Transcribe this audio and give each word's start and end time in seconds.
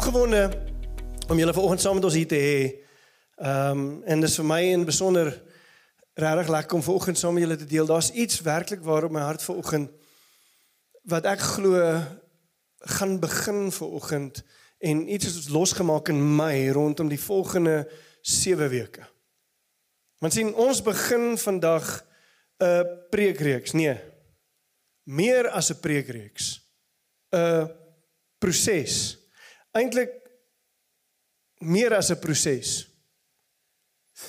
opgewonde 0.00 0.50
om 1.28 1.38
julle 1.38 1.52
vanoggend 1.52 1.80
saam 1.80 1.94
met 1.94 2.04
ons 2.08 2.14
hier 2.16 2.28
te 2.28 2.38
hê. 2.40 2.60
Ehm 3.36 3.80
um, 3.80 3.88
en 4.08 4.22
dis 4.24 4.36
vir 4.38 4.46
my 4.48 4.60
in 4.72 4.86
besonder 4.88 5.28
regtig 6.16 6.48
lekker 6.54 6.78
om 6.78 6.84
vanoggend 6.86 7.20
saam 7.20 7.36
met 7.36 7.44
julle 7.44 7.58
te 7.60 7.68
deel. 7.68 7.86
Daar's 7.86 8.08
iets 8.10 8.40
werklik 8.40 8.80
waarop 8.80 9.12
my 9.12 9.20
hart 9.20 9.44
vanoggend 9.44 9.90
wat 11.12 11.28
ek 11.28 11.44
glo 11.50 12.00
gaan 12.96 13.18
begin 13.20 13.68
vanoggend 13.76 14.40
en 14.78 15.04
iets 15.12 15.28
ons 15.34 15.52
losgemaak 15.52 16.08
in 16.08 16.24
my 16.36 16.70
rondom 16.72 17.12
die 17.12 17.20
volgende 17.20 17.84
7 18.22 18.72
weke. 18.72 19.04
Want 20.24 20.32
sien 20.32 20.54
ons 20.54 20.80
begin 20.82 21.36
vandag 21.38 22.06
'n 22.56 22.88
preekreeks. 23.10 23.76
Nee. 23.76 24.00
Meer 25.04 25.48
as 25.48 25.68
'n 25.70 25.80
preekreeks. 25.80 26.60
'n 27.36 27.68
proses. 28.38 29.19
Eintlik 29.76 30.12
meer 31.58 31.94
as 31.94 32.10
'n 32.10 32.18
proses. 32.18 32.88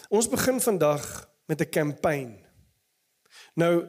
Ons 0.09 0.29
begin 0.29 0.61
vandag 0.61 1.29
met 1.47 1.61
'n 1.61 1.69
kampanje. 1.69 2.45
Nou 3.55 3.87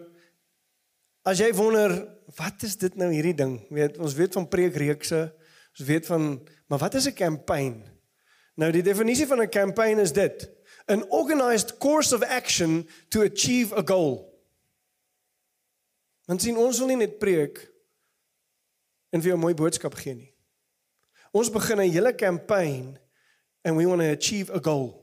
as 1.22 1.38
jy 1.38 1.52
wonder, 1.54 2.08
wat 2.36 2.62
is 2.62 2.76
dit 2.76 2.94
nou 2.94 3.12
hierdie 3.12 3.34
ding? 3.34 3.66
Weet 3.70 3.98
ons 3.98 4.14
weet 4.14 4.32
van 4.32 4.48
preekreekse, 4.48 5.34
ons 5.78 5.86
weet 5.88 6.06
van 6.06 6.48
maar 6.66 6.78
wat 6.78 6.94
is 6.94 7.06
'n 7.06 7.14
kampanje? 7.14 7.90
Nou 8.54 8.72
die 8.72 8.82
definisie 8.82 9.26
van 9.26 9.40
'n 9.40 9.48
kampanje 9.48 10.00
is 10.02 10.12
dit: 10.12 10.50
an 10.86 11.10
organized 11.10 11.78
course 11.78 12.14
of 12.14 12.22
action 12.22 12.88
to 13.08 13.22
achieve 13.22 13.72
a 13.72 13.82
goal. 13.82 14.42
Want 16.24 16.42
sien 16.42 16.56
ons 16.56 16.78
wil 16.78 16.86
nie 16.86 16.96
net 16.96 17.18
preek 17.18 17.72
en 19.10 19.20
vir 19.20 19.28
jou 19.28 19.38
mooi 19.38 19.54
boodskap 19.54 19.94
gee 19.94 20.14
nie. 20.14 20.31
Ons 21.32 21.50
begin 21.50 21.80
'n 21.80 21.90
hele 21.90 22.14
kampanje 22.14 23.00
and 23.64 23.76
we 23.76 23.86
want 23.86 24.00
to 24.00 24.10
achieve 24.10 24.50
a 24.50 24.58
goal. 24.60 25.00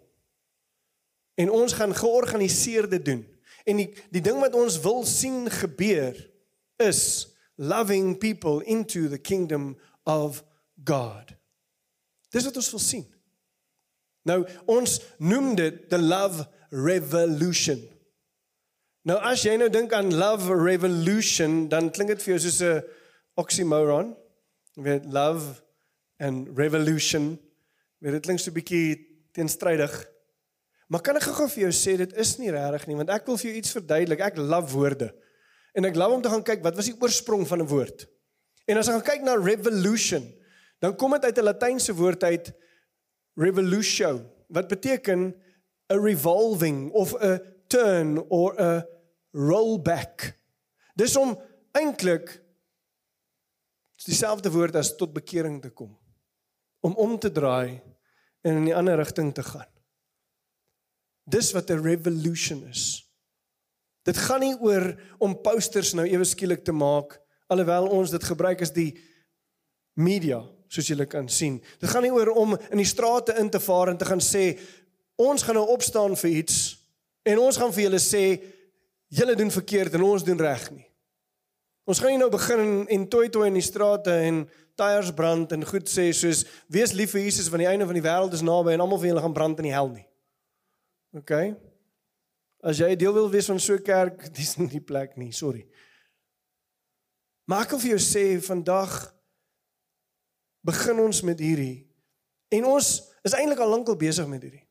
En 1.35 1.49
ons 1.49 1.73
gaan 1.73 1.95
georganiseerde 1.95 3.01
doen. 3.01 3.27
En 3.63 3.75
die 3.75 3.93
die 4.09 4.21
ding 4.21 4.39
wat 4.39 4.53
ons 4.53 4.79
wil 4.79 5.05
sien 5.05 5.49
gebeur 5.49 6.29
is 6.77 7.27
loving 7.55 8.17
people 8.17 8.63
into 8.63 9.07
the 9.07 9.17
kingdom 9.17 9.77
of 10.03 10.43
God. 10.83 11.35
Dis 12.29 12.43
wat 12.43 12.55
ons 12.55 12.69
wil 12.71 12.79
sien. 12.79 13.05
Nou 14.21 14.43
ons 14.65 14.99
noem 15.17 15.55
dit 15.55 15.89
the 15.89 15.99
love 15.99 16.45
revolution. 16.69 17.81
Nou 19.07 19.17
as 19.25 19.43
jy 19.47 19.55
nou 19.57 19.69
dink 19.71 19.93
aan 19.95 20.11
love 20.13 20.53
revolution, 20.53 21.67
dan 21.71 21.89
klink 21.91 22.13
dit 22.13 22.23
vir 22.23 22.35
jou 22.35 22.39
soos 22.45 22.61
'n 22.61 22.83
oxymoron. 23.39 24.15
Jy 24.75 24.83
weet 24.83 25.05
love 25.05 25.63
and 26.19 26.47
revolution. 26.57 27.39
Weet 27.99 28.19
dit 28.19 28.25
klink 28.27 28.39
so 28.39 28.51
'n 28.51 28.53
bietjie 28.53 29.07
teenstrydig. 29.31 29.93
Maar 30.87 31.01
kan 31.01 31.15
ek 31.15 31.23
gou 31.23 31.47
vir 31.47 31.69
jou 31.69 31.71
sê 31.71 31.97
dit 31.97 32.13
is 32.17 32.37
nie 32.37 32.51
regtig 32.51 32.87
nie, 32.87 32.95
want 32.95 33.09
ek 33.09 33.25
wil 33.25 33.37
vir 33.37 33.51
jou 33.51 33.57
iets 33.57 33.71
verduidelik. 33.71 34.19
Ek 34.19 34.37
love 34.37 34.73
woorde. 34.73 35.13
En 35.73 35.85
ek 35.85 35.95
love 35.95 36.15
om 36.15 36.21
te 36.21 36.29
gaan 36.29 36.43
kyk 36.43 36.63
wat 36.63 36.75
was 36.75 36.89
die 36.89 36.97
oorsprong 36.97 37.47
van 37.47 37.61
'n 37.61 37.67
woord. 37.67 38.07
En 38.67 38.77
as 38.77 38.87
ek 38.87 38.93
gaan 38.93 39.09
kyk 39.11 39.21
na 39.21 39.35
revolution, 39.35 40.25
dan 40.79 40.95
kom 40.95 41.11
dit 41.11 41.25
uit 41.25 41.37
'n 41.37 41.43
Latynse 41.43 41.93
woord 41.93 42.23
uit 42.23 42.51
revolutio 43.35 44.25
wat 44.49 44.67
beteken 44.67 45.35
a 45.91 45.95
revolving 45.95 46.91
of 46.91 47.13
a 47.21 47.39
turn 47.67 48.17
or 48.29 48.59
a 48.59 48.85
rollback. 49.31 50.37
Dis 50.95 51.15
om 51.15 51.37
eintlik 51.71 52.41
dieselfde 54.05 54.49
woord 54.51 54.75
as 54.75 54.95
tot 54.95 55.13
bekering 55.13 55.61
te 55.61 55.69
kom 55.69 55.98
om 56.79 56.95
om 56.95 57.19
te 57.19 57.31
draai 57.31 57.81
en 58.41 58.55
in 58.55 58.67
'n 58.67 58.73
ander 58.73 58.95
rigting 58.95 59.33
te 59.33 59.43
gaan. 59.43 59.71
Dis 61.23 61.51
wat 61.51 61.69
'n 61.69 61.83
revolution 61.83 62.63
is. 62.63 63.05
Dit 64.03 64.17
gaan 64.17 64.39
nie 64.39 64.57
oor 64.59 65.01
om 65.17 65.41
posters 65.41 65.93
nou 65.93 66.07
ewe 66.07 66.23
skielik 66.23 66.63
te 66.63 66.71
maak 66.71 67.19
alhoewel 67.47 67.87
ons 67.87 68.09
dit 68.09 68.23
gebruik 68.23 68.61
as 68.61 68.73
die 68.73 68.97
media 69.93 70.41
soos 70.67 70.87
julle 70.87 71.05
kan 71.05 71.29
sien. 71.29 71.61
Dit 71.79 71.89
gaan 71.89 72.05
nie 72.05 72.13
oor 72.13 72.29
om 72.37 72.57
in 72.69 72.77
die 72.77 72.85
strate 72.85 73.35
in 73.41 73.49
te 73.49 73.59
vaar 73.59 73.87
en 73.89 73.97
te 73.97 74.05
gaan 74.05 74.21
sê 74.21 74.59
ons 75.15 75.43
gaan 75.43 75.55
nou 75.55 75.67
opstaan 75.67 76.15
vir 76.15 76.29
iets 76.29 76.85
en 77.23 77.39
ons 77.39 77.57
gaan 77.57 77.73
vir 77.73 77.83
julle 77.83 77.99
sê 77.99 78.23
julle 79.07 79.35
doen 79.35 79.51
verkeerd 79.51 79.93
en 79.93 80.03
ons 80.03 80.23
doen 80.23 80.39
reg 80.39 80.71
nie. 80.71 80.88
Ons 81.89 81.97
gaan 81.97 82.11
nie 82.13 82.19
nou 82.21 82.29
begin 82.29 82.83
en 82.85 83.05
toi 83.09 83.25
toi 83.33 83.47
in 83.49 83.55
die 83.57 83.65
strate 83.65 84.13
en 84.27 84.43
tyres 84.77 85.09
brand 85.17 85.49
en 85.55 85.65
goed 85.65 85.89
sê 85.89 86.11
soos 86.13 86.43
wees 86.69 86.93
lief 86.93 87.15
vir 87.15 87.23
Jesus 87.25 87.49
want 87.49 87.63
die 87.63 87.69
einde 87.71 87.87
van 87.89 87.97
die 87.97 88.03
wêreld 88.05 88.35
is 88.37 88.43
naby 88.45 88.75
en 88.75 88.83
almal 88.83 89.01
van 89.01 89.09
julle 89.09 89.23
gaan 89.23 89.33
brand 89.33 89.57
in 89.63 89.69
die 89.71 89.73
hel 89.73 89.89
nie. 89.89 90.05
OK. 91.17 91.33
As 92.61 92.77
jy 92.77 92.91
deel 92.99 93.15
wil 93.15 93.31
wees 93.33 93.49
van 93.49 93.57
so 93.57 93.73
'n 93.73 93.81
kerk, 93.81 94.27
dis 94.37 94.57
nie 94.61 94.69
die 94.69 94.83
plek 94.85 95.17
nie, 95.17 95.31
sorry. 95.33 95.65
Maar 97.49 97.65
ek 97.65 97.73
wil 97.73 97.81
vir 97.81 97.91
jou 97.97 98.03
sê 98.05 98.37
vandag 98.37 98.93
begin 100.61 100.99
ons 101.01 101.23
met 101.25 101.41
hierdie 101.41 101.89
en 102.53 102.69
ons 102.69 102.87
is 103.25 103.33
eintlik 103.33 103.65
al 103.65 103.73
lankal 103.73 103.97
besig 103.97 104.29
met 104.29 104.45
hierdie. 104.45 104.67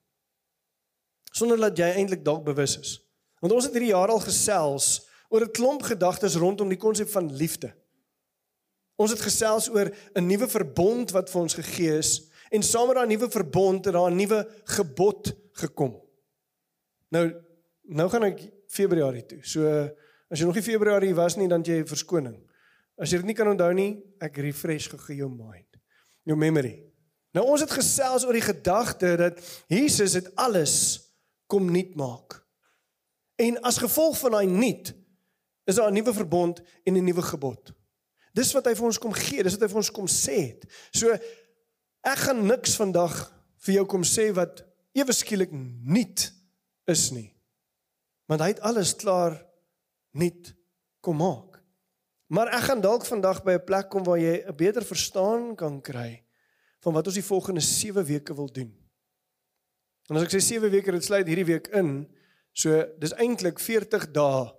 Sonder 1.35 1.59
dat 1.59 1.75
jy 1.75 1.91
eintlik 1.99 2.23
dalk 2.23 2.47
bewus 2.47 2.79
is. 2.79 3.01
Want 3.43 3.53
ons 3.53 3.67
het 3.67 3.75
hierdie 3.75 3.91
jaar 3.91 4.15
al 4.15 4.23
gesels 4.23 5.08
oor 5.29 5.45
'n 5.45 5.51
klomp 5.51 5.83
gedagtes 5.83 6.37
rondom 6.37 6.69
die 6.69 6.79
konsep 6.79 7.09
van 7.09 7.33
liefde. 7.33 7.75
Ons 8.97 9.11
het 9.11 9.21
gesels 9.21 9.69
oor 9.71 9.91
'n 10.15 10.27
nuwe 10.27 10.49
verbond 10.49 11.11
wat 11.11 11.31
vir 11.31 11.41
ons 11.41 11.55
gegee 11.55 11.99
is 11.99 12.31
en 12.51 12.63
saam 12.63 12.87
met 12.87 12.97
daai 12.97 13.07
nuwe 13.07 13.31
verbond 13.31 13.85
het 13.85 13.95
daar 13.95 14.11
'n 14.11 14.17
nuwe 14.17 14.49
gebod 14.65 15.35
gekom. 15.53 16.01
Nou 17.11 17.33
nou 17.83 18.09
gaan 18.09 18.25
ek 18.25 18.53
Februarie 18.67 19.27
toe. 19.27 19.39
So 19.43 19.65
as 20.31 20.39
jy 20.39 20.45
nog 20.45 20.55
nie 20.55 20.63
Februarie 20.63 21.15
was 21.15 21.37
nie, 21.37 21.49
dan 21.49 21.63
jy 21.63 21.85
verskoning. 21.87 22.37
As 22.99 23.11
jy 23.11 23.17
dit 23.17 23.27
nie 23.27 23.35
kan 23.35 23.49
onthou 23.49 23.73
nie, 23.75 24.03
ek 24.21 24.37
refresh 24.37 24.89
gou 24.89 25.15
jou 25.15 25.29
mind. 25.31 25.79
Jou 26.25 26.37
memory. 26.37 26.83
Nou 27.33 27.47
ons 27.47 27.61
het 27.61 27.71
gesels 27.71 28.25
oor 28.25 28.33
die 28.33 28.45
gedagte 28.45 29.17
dat 29.17 29.41
Jesus 29.69 30.13
het 30.19 30.35
alles 30.35 30.75
kom 31.47 31.71
nuut 31.71 31.95
maak. 31.95 32.43
En 33.37 33.61
as 33.63 33.79
gevolg 33.79 34.19
van 34.19 34.31
daai 34.31 34.47
nuut 34.47 34.93
is 35.69 35.77
daar 35.77 35.91
'n 35.91 35.95
nuwe 35.95 36.15
verbond 36.15 36.63
en 36.85 36.97
'n 36.97 37.05
nuwe 37.05 37.23
gebod. 37.23 37.73
Dis 38.33 38.53
wat 38.53 38.67
hy 38.67 38.75
vir 38.75 38.85
ons 38.85 38.99
kom 38.99 39.13
gee, 39.13 39.43
dis 39.43 39.53
wat 39.53 39.61
hy 39.61 39.69
vir 39.69 39.83
ons 39.83 39.91
kom 39.91 40.07
sê 40.07 40.37
het. 40.49 40.65
So 40.93 41.13
ek 42.03 42.19
gaan 42.25 42.47
niks 42.47 42.77
vandag 42.77 43.15
vir 43.65 43.75
jou 43.75 43.87
kom 43.87 44.03
sê 44.03 44.33
wat 44.35 44.65
ewe 44.93 45.13
skielik 45.13 45.51
nuut 45.53 46.33
is 46.87 47.11
nie. 47.11 47.35
Want 48.27 48.41
hy 48.41 48.49
het 48.55 48.61
alles 48.61 48.95
klaar 48.95 49.47
nuut 50.13 50.55
kom 51.01 51.17
maak. 51.17 51.61
Maar 52.29 52.53
ek 52.53 52.69
gaan 52.69 52.81
dalk 52.81 53.07
vandag 53.07 53.43
by 53.45 53.53
'n 53.53 53.65
plek 53.65 53.89
kom 53.91 54.05
waar 54.05 54.19
jy 54.19 54.45
'n 54.47 54.57
beter 54.57 54.85
verstaan 54.85 55.57
kan 55.57 55.81
kry 55.81 56.25
van 56.81 56.93
wat 56.93 57.07
ons 57.07 57.15
die 57.15 57.25
volgende 57.25 57.61
7 57.61 58.05
weke 58.05 58.35
wil 58.35 58.53
doen. 58.53 58.73
En 60.09 60.17
as 60.17 60.23
ek 60.23 60.31
sê 60.31 60.41
7 60.41 60.71
weke, 60.71 60.93
dit 60.93 61.05
sluit 61.05 61.27
hierdie 61.27 61.45
week 61.45 61.67
in. 61.67 62.09
So 62.53 62.87
dis 62.99 63.13
eintlik 63.13 63.59
40 63.61 64.13
dae 64.13 64.58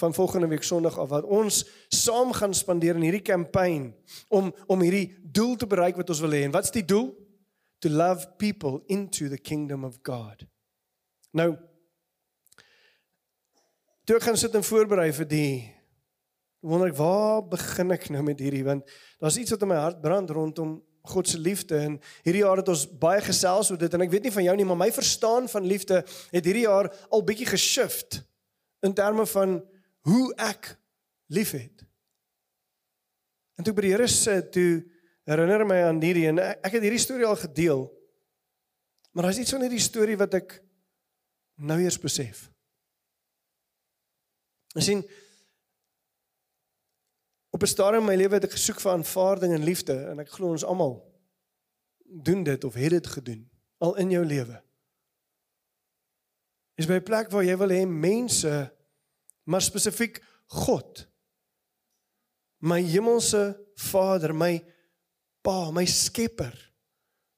van 0.00 0.14
volgende 0.16 0.48
week 0.48 0.64
Sondag 0.66 0.98
af 0.98 1.08
wat 1.12 1.28
ons 1.28 1.62
saam 1.88 2.32
gaan 2.36 2.54
spandeer 2.56 2.96
in 2.96 3.06
hierdie 3.06 3.24
kampanje 3.24 3.92
om 4.28 4.52
om 4.66 4.84
hierdie 4.84 5.12
doel 5.22 5.56
te 5.60 5.68
bereik 5.68 6.00
wat 6.00 6.10
ons 6.10 6.22
wil 6.24 6.36
hê. 6.36 6.44
En 6.48 6.54
wat's 6.56 6.72
die 6.74 6.84
doel? 6.84 7.12
To 7.80 7.88
love 7.88 8.28
people 8.36 8.82
into 8.92 9.28
the 9.28 9.38
kingdom 9.38 9.84
of 9.84 10.00
God. 10.02 10.46
Nou 11.32 11.54
Toe 14.08 14.16
ek 14.18 14.24
gaan 14.26 14.38
sit 14.40 14.56
en 14.58 14.64
voorberei 14.66 15.12
vir 15.14 15.26
die 15.28 15.52
wonder 16.66 16.90
ek 16.90 16.96
waar 16.98 17.44
begin 17.46 17.92
ek 17.94 18.08
nou 18.12 18.22
met 18.26 18.40
hierdie 18.42 18.64
want 18.66 18.88
daar's 19.20 19.38
iets 19.40 19.52
wat 19.54 19.62
in 19.64 19.70
my 19.70 19.78
hart 19.80 20.00
brand 20.02 20.32
rondom 20.34 20.80
God 21.08 21.28
se 21.28 21.38
liefde 21.40 21.78
en 21.78 21.94
hierdie 22.26 22.42
jaar 22.42 22.60
het 22.60 22.68
ons 22.68 22.82
baie 23.00 23.20
gesels 23.24 23.70
oor 23.72 23.80
dit 23.80 23.94
en 23.96 24.04
ek 24.04 24.12
weet 24.12 24.26
nie 24.26 24.34
van 24.34 24.44
jou 24.44 24.56
nie 24.58 24.66
maar 24.68 24.80
my 24.82 24.90
verstaan 24.92 25.48
van 25.48 25.68
liefde 25.68 26.02
het 26.02 26.44
hierdie 26.44 26.66
jaar 26.66 26.90
al 27.08 27.24
bietjie 27.24 27.48
geshift 27.48 28.20
in 28.84 28.96
terme 28.96 29.24
van 29.30 29.60
hoe 30.08 30.34
ek 30.34 30.74
liefhet. 31.26 31.84
En 33.58 33.64
toe 33.64 33.74
by 33.76 33.84
die 33.84 33.92
Here 33.92 34.08
sit, 34.08 34.52
toe 34.54 34.80
herinner 35.28 35.66
my 35.68 35.82
aan 35.84 36.00
hierdie 36.02 36.28
en 36.30 36.40
ek, 36.42 36.62
ek 36.64 36.76
het 36.78 36.86
hierdie 36.86 37.02
storie 37.02 37.28
al 37.28 37.38
gedeel. 37.38 37.84
Maar 39.12 39.28
daar's 39.28 39.40
iets 39.42 39.52
van 39.52 39.66
hierdie 39.66 39.82
storie 39.82 40.16
wat 40.18 40.34
ek 40.38 40.56
nou 41.60 41.76
eers 41.82 41.98
besef. 42.00 42.46
Ek 44.78 44.86
sien 44.86 45.04
op 47.50 47.62
'n 47.62 47.66
stadium 47.66 48.06
in 48.06 48.08
my 48.08 48.16
lewe 48.16 48.38
het 48.38 48.44
ek 48.44 48.56
gesoek 48.56 48.80
vir 48.80 48.92
aanvaarding 48.92 49.52
en 49.54 49.64
liefde 49.64 49.96
en 50.10 50.20
ek 50.20 50.30
glo 50.30 50.50
ons 50.50 50.64
almal 50.64 50.96
doen 52.04 52.42
dit 52.44 52.64
of 52.64 52.74
het 52.74 52.90
dit 52.90 53.06
gedoen 53.06 53.50
al 53.78 53.96
in 53.96 54.10
jou 54.10 54.24
lewe. 54.24 54.62
Is 56.74 56.86
by 56.86 56.94
'n 56.94 57.02
plek 57.02 57.30
waar 57.30 57.44
jy 57.44 57.56
wil 57.56 57.68
hê 57.68 57.86
mense 57.86 58.72
maar 59.50 59.62
spesifiek 59.64 60.20
God. 60.60 61.06
My 62.62 62.82
hemelse 62.84 63.42
Vader, 63.74 64.34
my 64.36 64.60
Pa, 65.42 65.70
my 65.72 65.86
Skepper, 65.88 66.52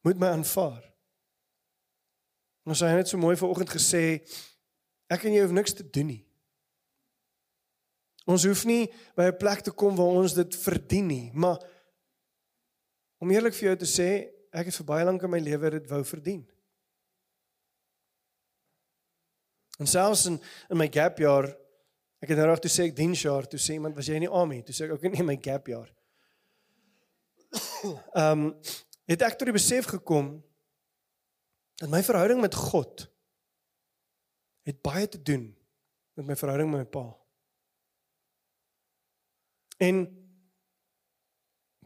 moet 0.03 0.19
my 0.19 0.33
aanvaar. 0.35 0.83
Ons 2.67 2.83
het 2.83 2.99
net 2.99 3.11
so 3.11 3.19
mooi 3.19 3.37
vanoggend 3.39 3.71
gesê 3.71 4.03
ek 5.13 5.27
en 5.27 5.37
jy 5.37 5.45
hoef 5.45 5.55
niks 5.55 5.75
te 5.79 5.87
doen 5.87 6.11
nie. 6.11 6.23
Ons 8.31 8.47
hoef 8.47 8.65
nie 8.67 8.87
by 9.19 9.31
'n 9.31 9.39
plek 9.39 9.63
te 9.63 9.71
kom 9.71 9.97
waar 9.97 10.19
ons 10.23 10.35
dit 10.35 10.57
verdien 10.57 11.07
nie, 11.07 11.31
maar 11.35 11.59
om 13.19 13.31
eerlik 13.31 13.55
vir 13.55 13.69
jou 13.69 13.77
te 13.77 13.87
sê, 13.87 14.31
ek 14.53 14.67
het 14.67 14.77
vir 14.77 14.87
baie 14.87 15.05
lank 15.05 15.23
in 15.23 15.31
my 15.31 15.39
lewe 15.39 15.71
dit 15.71 15.89
wou 15.89 16.05
verdien. 16.05 16.47
En 19.79 19.87
selfs 19.87 20.27
in 20.27 20.41
in 20.71 20.77
my 20.77 20.89
gap 20.89 21.19
jaar, 21.19 21.57
ek 22.23 22.31
het 22.31 22.39
nou 22.39 22.47
reg 22.49 22.63
toe 22.63 22.71
sê 22.71 22.87
ek 22.89 22.97
diensjaar, 22.97 23.49
toe 23.51 23.59
sê 23.61 23.77
iemand 23.77 23.99
was 23.99 24.09
jy 24.09 24.21
in 24.21 24.27
die 24.29 24.33
army, 24.33 24.61
toe 24.63 24.75
sê 24.77 24.87
ek 24.87 24.95
ook 24.95 25.07
nie 25.11 25.27
my 25.27 25.37
gap 25.43 25.69
jaar. 25.73 25.91
Ehm 28.15 28.49
um, 28.49 28.49
het 29.11 29.25
ek 29.27 29.35
tot 29.37 29.49
die 29.51 29.57
besef 29.57 29.89
gekom 29.91 30.37
dat 31.83 31.91
my 31.91 31.99
verhouding 32.07 32.39
met 32.41 32.55
God 32.55 33.03
het 34.63 34.79
baie 34.87 35.09
te 35.11 35.19
doen 35.19 35.51
met 36.15 36.29
my 36.29 36.37
verhouding 36.39 36.71
met 36.71 36.85
my 36.85 36.89
pa. 36.89 37.05
En 39.83 40.05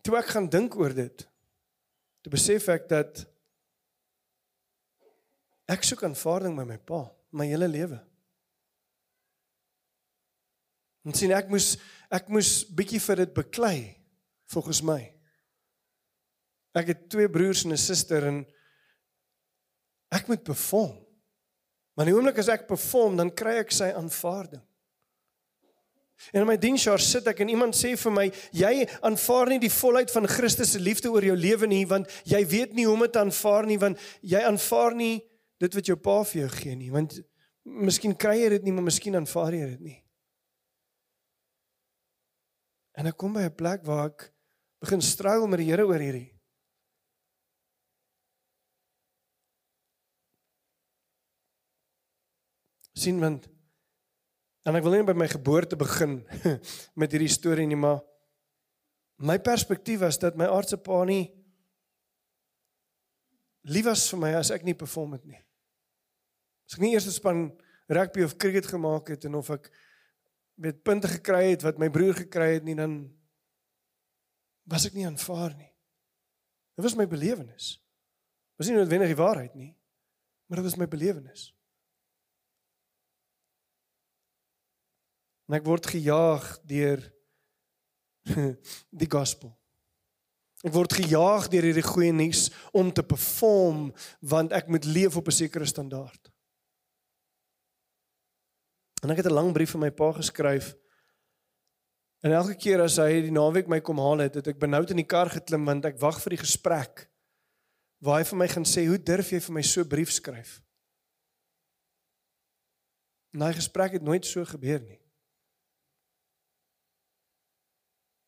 toe 0.04 0.18
ek 0.20 0.28
gaan 0.34 0.50
dink 0.52 0.76
oor 0.76 0.92
dit, 0.94 1.24
toe 2.22 2.32
besef 2.34 2.68
ek 2.74 2.84
dat 2.92 3.24
ek 5.72 5.86
soek 5.86 6.04
aanvaarding 6.06 6.54
by 6.58 6.66
my 6.68 6.78
pa 6.78 7.06
my 7.36 7.48
hele 7.48 7.68
lewe. 7.70 7.98
En 11.06 11.14
sien 11.14 11.32
ek 11.34 11.50
moes 11.52 11.76
ek 12.12 12.28
moes 12.30 12.60
bietjie 12.70 13.00
vir 13.02 13.24
dit 13.24 13.32
beklei 13.34 13.78
volgens 14.52 14.82
my. 14.86 15.00
Ek 16.76 16.92
het 16.92 17.08
twee 17.10 17.30
broers 17.30 17.64
en 17.64 17.72
'n 17.72 17.80
suster 17.80 18.26
en 18.26 18.44
ek 20.12 20.28
moet 20.28 20.44
perform. 20.44 21.02
Maar 21.96 22.06
die 22.06 22.14
oomblik 22.14 22.38
as 22.38 22.48
ek 22.52 22.68
perform, 22.68 23.16
dan 23.16 23.34
kry 23.34 23.56
ek 23.64 23.72
sy 23.72 23.90
aanvaarding. 23.96 24.62
En 26.32 26.40
in 26.40 26.46
my 26.46 26.56
diensjaar 26.56 27.00
sit 27.00 27.26
ek 27.26 27.40
en 27.40 27.48
iemand 27.48 27.76
sê 27.76 27.96
vir 27.96 28.12
my, 28.12 28.32
jy 28.52 28.86
aanvaar 29.04 29.48
nie 29.52 29.58
die 29.58 29.72
volheid 29.72 30.10
van 30.10 30.26
Christus 30.26 30.72
se 30.72 30.80
liefde 30.80 31.10
oor 31.12 31.24
jou 31.24 31.36
lewe 31.36 31.66
nie, 31.66 31.84
want 31.86 32.08
jy 32.24 32.40
weet 32.46 32.72
nie 32.72 32.86
hoe 32.88 32.94
om 32.94 33.04
dit 33.04 33.12
te 33.12 33.20
aanvaar 33.20 33.66
nie, 33.66 33.78
want 33.78 33.98
jy 34.22 34.40
aanvaar 34.40 34.94
nie 34.94 35.20
dit 35.60 35.74
wat 35.74 35.86
jou 35.86 35.96
pa 35.96 36.22
vir 36.24 36.40
jou 36.42 36.48
gee 36.56 36.76
nie, 36.76 36.90
want 36.90 37.20
miskien 37.64 38.16
kry 38.16 38.38
jy 38.42 38.48
dit 38.48 38.62
nie, 38.64 38.72
maar 38.72 38.88
miskien 38.88 39.16
aanvaar 39.16 39.52
jy 39.52 39.66
dit 39.76 39.80
nie. 39.80 40.05
En 42.96 43.06
ek 43.06 43.16
kom 43.16 43.32
by 43.32 43.44
'n 43.44 43.54
plek 43.54 43.84
waar 43.84 44.08
ek 44.08 44.32
begin 44.80 45.02
struggle 45.02 45.48
met 45.48 45.58
die 45.58 45.70
Here 45.70 45.86
oor 45.86 46.00
hierdie. 46.00 46.32
sien 52.96 53.20
want 53.20 53.44
En 54.66 54.74
ek 54.74 54.82
wil 54.82 54.96
nie 54.96 55.06
by 55.06 55.14
my 55.14 55.28
geboorte 55.30 55.78
begin 55.78 56.18
met 57.00 57.12
hierdie 57.14 57.30
storie 57.30 57.68
nie, 57.70 57.78
maar 57.78 58.00
my 59.22 59.38
perspektief 59.38 60.00
was 60.02 60.18
dat 60.18 60.34
my 60.34 60.48
aardse 60.50 60.78
pa 60.82 61.04
nie 61.06 61.28
lief 63.70 63.86
was 63.86 64.08
vir 64.10 64.20
my 64.24 64.32
as 64.40 64.50
ek 64.54 64.66
nie 64.66 64.74
perform 64.74 65.14
het 65.14 65.22
nie. 65.22 65.38
As 66.66 66.74
ek 66.74 66.82
nie 66.82 66.92
eers 66.96 67.06
'n 67.06 67.14
span 67.14 67.44
rugby 67.86 68.26
of 68.26 68.34
cricket 68.42 68.66
gemaak 68.66 69.14
het 69.14 69.24
en 69.30 69.38
of 69.38 69.52
ek 69.54 69.70
met 70.56 70.82
punte 70.82 71.08
gekry 71.08 71.52
het 71.52 71.64
wat 71.66 71.78
my 71.78 71.88
broer 71.92 72.16
gekry 72.16 72.56
het 72.56 72.64
nie, 72.64 72.76
dan 72.76 72.98
was 74.66 74.86
ek 74.88 74.96
nie 74.96 75.06
aanvaar 75.06 75.54
nie. 75.56 75.70
Dit 76.76 76.84
was 76.84 76.96
my 76.96 77.06
belewenis. 77.08 77.76
Was 78.56 78.68
nie 78.68 78.76
noodwendig 78.76 79.12
die 79.12 79.20
waarheid 79.20 79.54
nie, 79.54 79.72
maar 80.48 80.60
dit 80.60 80.68
was 80.68 80.78
my 80.80 80.88
belewenis. 80.88 81.50
En 85.46 85.58
ek 85.60 85.66
word 85.68 85.86
gejaag 85.86 86.48
deur 86.66 87.04
die 89.02 89.10
gospel. 89.10 89.52
Ek 90.66 90.72
word 90.74 90.96
gejaag 90.98 91.50
deur 91.52 91.68
hierdie 91.68 91.84
goeie 91.86 92.14
nuus 92.16 92.48
om 92.74 92.88
te 92.90 93.04
perform 93.06 93.90
want 94.24 94.56
ek 94.56 94.72
moet 94.72 94.88
leef 94.88 95.18
op 95.20 95.28
'n 95.28 95.38
sekere 95.44 95.68
standaard. 95.68 96.32
En 99.06 99.12
ek 99.14 99.22
het 99.22 99.30
'n 99.30 99.38
lang 99.38 99.52
brief 99.54 99.70
vir 99.70 99.80
my 99.80 99.90
pa 99.90 100.12
geskryf. 100.12 100.74
En 102.20 102.32
elke 102.32 102.56
keer 102.56 102.80
as 102.82 102.96
hy 102.96 103.20
die 103.22 103.30
naweek 103.30 103.68
my 103.68 103.80
kom 103.80 103.98
haal 103.98 104.18
het, 104.18 104.34
het 104.34 104.48
ek 104.48 104.58
benoud 104.58 104.90
in 104.90 104.96
die 104.96 105.06
kar 105.06 105.30
geklim 105.30 105.64
want 105.64 105.84
ek 105.84 106.00
wag 106.02 106.18
vir 106.22 106.30
die 106.30 106.42
gesprek 106.42 107.06
waar 108.02 108.18
hy 108.18 108.24
vir 108.24 108.38
my 108.38 108.48
gaan 108.48 108.64
sê, 108.64 108.86
"Hoe 108.86 108.98
durf 108.98 109.30
jy 109.30 109.40
vir 109.40 109.54
my 109.54 109.62
so 109.62 109.80
'n 109.80 109.88
brief 109.88 110.10
skryf?" 110.10 110.60
En 113.32 113.38
daai 113.40 113.54
gesprek 113.54 113.92
het 113.92 114.02
nooit 114.02 114.26
so 114.26 114.44
gebeur 114.44 114.80
nie. 114.80 115.00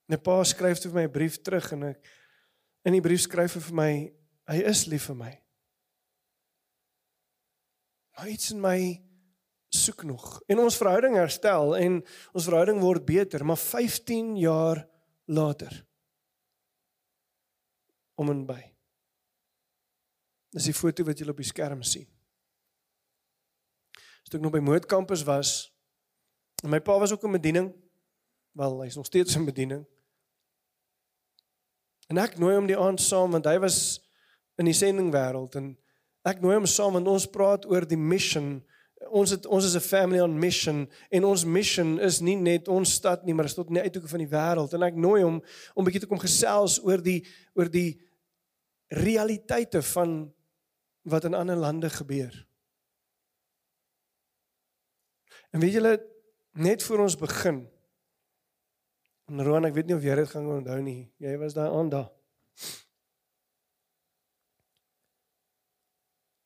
My 0.09 0.17
pa 0.17 0.45
skryf 0.45 0.83
vir 0.83 0.93
my 0.93 1.03
'n 1.03 1.13
brief 1.13 1.43
terug 1.43 1.73
en 1.73 1.83
ek 1.83 2.07
in 2.85 2.93
die 2.93 3.01
brief 3.01 3.21
skryf 3.21 3.55
hy 3.55 3.61
vir 3.61 3.75
my 3.75 4.13
hy 4.47 4.63
is 4.63 4.87
lief 4.87 5.07
vir 5.07 5.17
my. 5.17 5.43
Maar 8.17 8.29
iets 8.29 8.51
in 8.51 8.61
my 8.61 9.08
soek 9.69 10.03
nog. 10.09 10.41
En 10.49 10.59
ons 10.63 10.77
verhouding 10.77 11.17
herstel 11.19 11.77
en 11.77 12.01
ons 12.33 12.49
verhouding 12.49 12.81
word 12.81 13.05
beter, 13.05 13.45
maar 13.45 13.61
15 13.61 14.37
jaar 14.41 14.85
later 15.29 15.85
om 18.19 18.31
en 18.33 18.45
by. 18.49 18.61
Dis 20.57 20.71
die 20.71 20.77
foto 20.77 21.05
wat 21.07 21.21
julle 21.21 21.35
op 21.35 21.43
die 21.43 21.47
skerm 21.47 21.85
sien. 21.87 22.09
As 24.25 24.35
ek 24.35 24.43
nog 24.43 24.53
by 24.57 24.63
Moed 24.65 24.89
kampus 24.89 25.23
was, 25.29 25.69
my 26.67 26.81
pa 26.83 26.97
was 26.99 27.13
ook 27.15 27.23
in 27.29 27.37
bediening. 27.37 27.69
Wel, 28.59 28.81
hy's 28.83 28.99
nog 28.99 29.07
steeds 29.07 29.37
in 29.39 29.47
bediening. 29.47 29.85
En 32.09 32.19
ek 32.21 32.39
nooi 32.41 32.57
hom 32.57 32.67
die 32.69 32.79
aand 32.79 33.01
saam 33.05 33.37
want 33.37 33.47
hy 33.47 33.59
was 33.63 34.01
in 34.59 34.67
die 34.67 34.77
sendingwêreld 34.77 35.55
en 35.61 35.71
ek 36.27 36.41
nooi 36.43 36.57
hom 36.57 36.67
saam 36.69 36.97
want 36.97 37.09
ons 37.13 37.29
praat 37.31 37.69
oor 37.69 37.87
die 37.87 38.01
mission. 38.01 38.59
Ons 39.11 39.31
het 39.31 39.47
ons 39.47 39.65
is 39.65 39.75
'n 39.75 39.81
family 39.81 40.21
on 40.21 40.39
mission 40.39 40.89
en 41.11 41.25
ons 41.25 41.45
mission 41.45 42.01
is 42.01 42.21
nie 42.21 42.37
net 42.37 42.69
ons 42.69 42.93
stad 42.93 43.25
nie, 43.25 43.35
maar 43.35 43.45
is 43.45 43.55
tot 43.55 43.69
in 43.69 43.75
die 43.75 43.83
uithoeke 43.83 44.09
van 44.09 44.19
die 44.19 44.29
wêreld 44.29 44.73
en 44.75 44.83
ek 44.83 44.95
nooi 44.95 45.23
hom 45.23 45.43
om 45.75 45.83
'n 45.83 45.85
bietjie 45.85 46.01
te 46.01 46.07
kom 46.07 46.19
gesels 46.19 46.81
oor 46.85 47.03
die 47.03 47.27
oor 47.55 47.71
die 47.71 48.01
realiteite 48.89 49.83
van 49.83 50.33
wat 51.05 51.25
in 51.25 51.35
ander 51.35 51.57
lande 51.57 51.91
gebeur. 51.91 52.47
En 55.53 55.61
weet 55.61 55.73
julle 55.73 56.07
net 56.53 56.83
voor 56.83 56.99
ons 56.99 57.17
begin 57.17 57.69
En 59.29 59.43
Roan, 59.45 59.67
ek 59.69 59.75
weet 59.77 59.91
nie 59.91 59.97
of 59.97 60.05
jy 60.05 60.15
dit 60.17 60.31
gaan 60.33 60.47
onthou 60.49 60.79
nie. 60.81 61.03
Jy 61.21 61.35
was 61.41 61.53
daai 61.57 61.69
aan 61.69 61.91
daar. 61.93 62.07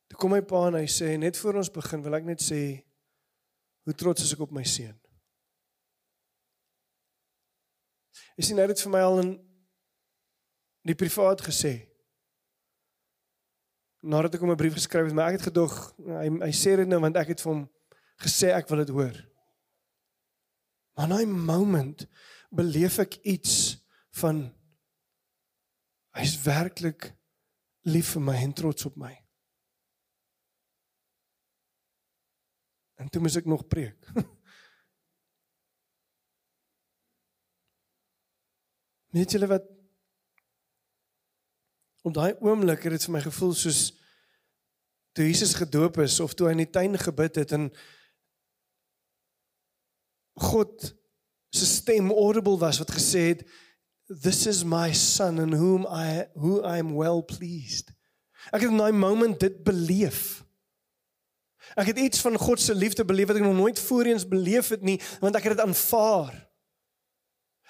Toe 0.03 0.11
kom 0.23 0.37
my 0.37 0.43
pa 0.47 0.69
en 0.71 0.79
hy 0.79 0.87
sê 0.87 1.17
net 1.19 1.35
voor 1.43 1.59
ons 1.59 1.71
begin 1.75 2.03
wil 2.05 2.15
ek 2.15 2.27
net 2.29 2.43
sê 2.45 2.61
hoe 3.83 3.95
trots 3.99 4.23
is 4.23 4.35
ek 4.37 4.45
op 4.45 4.53
my 4.55 4.63
seun. 4.63 4.95
Is 8.39 8.53
hy 8.53 8.55
nou 8.55 8.69
dit 8.71 8.83
vir 8.85 8.93
my 8.93 9.01
al 9.03 9.19
in 9.25 9.33
die 10.87 10.97
privaat 10.99 11.43
gesê? 11.43 11.73
Nadat 14.03 14.39
ek 14.39 14.45
hom 14.47 14.55
'n 14.55 14.63
brief 14.63 14.79
geskryf 14.79 15.11
het, 15.11 15.15
maar 15.15 15.33
ek 15.35 15.41
het 15.41 15.49
gedog 15.51 15.75
hy 15.99 16.29
hy 16.47 16.53
sê 16.55 16.77
dit 16.79 16.89
nou 16.89 17.01
want 17.03 17.19
ek 17.19 17.35
het 17.35 17.43
vir 17.43 17.53
hom 17.53 17.65
gesê 18.23 18.55
ek 18.55 18.71
wil 18.71 18.85
dit 18.85 18.95
hoor. 18.95 19.17
Maar 20.95 21.11
in 21.21 21.35
'n 21.35 21.47
moment 21.47 22.07
beleef 22.51 22.99
ek 22.99 23.19
iets 23.27 23.83
van 24.23 24.55
hy's 26.15 26.37
werklik 26.45 27.11
lief 27.83 28.15
vir 28.15 28.23
my 28.23 28.37
en 28.37 28.53
trots 28.53 28.87
op 28.87 28.97
my. 28.97 29.22
En 33.03 33.11
toe 33.11 33.21
moet 33.21 33.37
ek 33.37 33.49
nog 33.51 33.67
preek. 33.67 33.99
Weet 39.13 39.35
julle 39.35 39.47
wat 39.51 39.67
op 42.03 42.15
daai 42.15 42.35
oomblik 42.41 42.83
het 42.87 42.95
dit 42.97 43.05
vir 43.07 43.15
my 43.15 43.23
gevoel 43.23 43.53
soos 43.55 43.81
toe 45.15 45.27
Jesus 45.27 45.55
gedoop 45.55 45.99
is 46.03 46.17
of 46.25 46.35
toe 46.35 46.47
hy 46.49 46.55
in 46.57 46.63
die 46.65 46.73
tuin 46.75 46.99
gebid 46.99 47.37
het 47.43 47.53
en 47.55 47.69
God 50.43 50.73
se 51.53 51.67
stem 51.69 52.11
audible 52.11 52.57
was 52.59 52.81
wat 52.81 52.95
gesê 52.97 53.27
het 53.35 53.45
this 54.09 54.47
is 54.51 54.65
my 54.65 54.91
son 54.97 55.39
in 55.43 55.53
whom 55.59 55.87
I 55.87 56.27
who 56.35 56.63
I 56.65 56.79
am 56.79 56.95
well 56.97 57.23
pleased. 57.23 57.93
Ek 58.51 58.65
het 58.65 58.71
in 58.71 58.81
daai 58.81 58.97
moment 58.97 59.39
dit 59.41 59.61
beleef. 59.65 60.43
Ek 61.75 61.87
het 61.87 61.99
iets 61.99 62.21
van 62.21 62.37
God 62.37 62.61
se 62.61 62.75
liefde 62.75 63.05
beleef 63.05 63.31
wat 63.31 63.37
ek 63.37 63.43
nog 63.47 63.57
nooit 63.57 63.81
voorheen 63.81 64.21
beleef 64.29 64.69
het 64.69 64.83
nie, 64.83 64.99
want 65.21 65.37
ek 65.37 65.43
het 65.49 65.57
dit 65.57 65.67
aanvaar. 65.67 66.35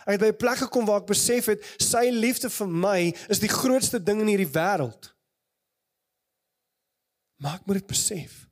Ek 0.03 0.17
het 0.17 0.21
by 0.21 0.31
'n 0.33 0.37
plek 0.37 0.59
gekom 0.59 0.87
waar 0.87 1.01
ek 1.01 1.13
besef 1.13 1.47
het 1.47 1.63
sy 1.79 2.11
liefde 2.11 2.51
vir 2.51 2.69
my 2.69 3.01
is 3.29 3.39
die 3.39 3.53
grootste 3.53 4.03
ding 4.03 4.21
in 4.21 4.27
hierdie 4.27 4.55
wêreld. 4.55 5.15
Maar 7.37 7.55
ek 7.55 7.67
moet 7.67 7.77
dit 7.77 7.87
besef. 7.87 8.49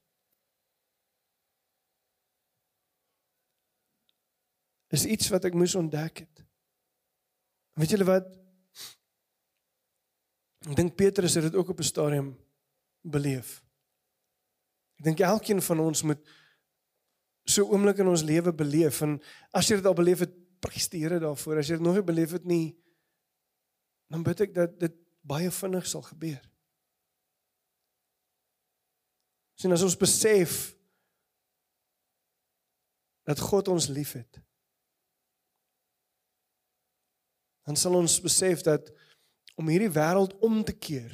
Is 4.91 5.05
iets 5.05 5.29
wat 5.29 5.45
ek 5.45 5.55
moes 5.55 5.75
ontdek 5.75 6.19
het. 6.19 6.45
Weet 7.79 7.91
julle 7.91 8.05
wat? 8.05 8.27
Ek 10.67 10.77
dink 10.77 10.97
Petrus 10.97 11.35
het 11.35 11.43
dit 11.43 11.55
ook 11.55 11.69
op 11.69 11.79
'n 11.79 11.83
stadium 11.83 12.39
beleef. 13.01 13.63
Ek 15.01 15.07
dink 15.09 15.23
elkeen 15.25 15.63
van 15.65 15.81
ons 15.81 16.03
moet 16.05 16.21
so 17.49 17.65
oomblik 17.73 18.03
in 18.03 18.11
ons 18.11 18.25
lewe 18.27 18.53
beleef 18.53 19.01
en 19.07 19.15
as 19.57 19.71
jy 19.71 19.79
dit 19.81 19.89
al 19.89 19.97
beleef 19.97 20.27
het, 20.27 20.35
prys 20.61 20.91
die 20.93 21.01
Here 21.01 21.17
daarvoor. 21.23 21.63
As 21.63 21.71
jy 21.71 21.79
dit 21.79 21.87
nog 21.87 21.97
nie 21.97 22.05
beleef 22.05 22.35
het 22.37 22.45
nie, 22.45 22.77
dan 24.13 24.21
bid 24.27 24.45
ek 24.45 24.53
dat 24.53 24.77
dit 24.77 24.99
baie 25.25 25.49
vinnig 25.49 25.89
sal 25.89 26.05
gebeur. 26.05 26.43
Sien 29.57 29.73
as 29.73 29.87
ons 29.89 29.97
besef 29.97 30.75
dat 33.25 33.41
God 33.41 33.73
ons 33.73 33.89
liefhet. 33.89 34.41
Dan 37.65 37.81
sal 37.81 37.97
ons 37.97 38.21
besef 38.21 38.65
dat 38.69 38.93
om 39.57 39.69
hierdie 39.73 39.93
wêreld 39.97 40.37
om 40.45 40.61
te 40.65 40.77
keer, 40.77 41.13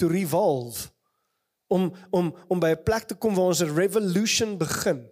to 0.00 0.08
revolve, 0.08 0.88
om 1.66 1.94
om 2.10 2.36
om 2.48 2.60
by 2.60 2.70
'n 2.74 2.82
plek 2.82 3.02
te 3.02 3.14
kom 3.14 3.34
waar 3.34 3.52
ons 3.52 3.62
'n 3.62 3.74
revolution 3.74 4.58
begin. 4.58 5.10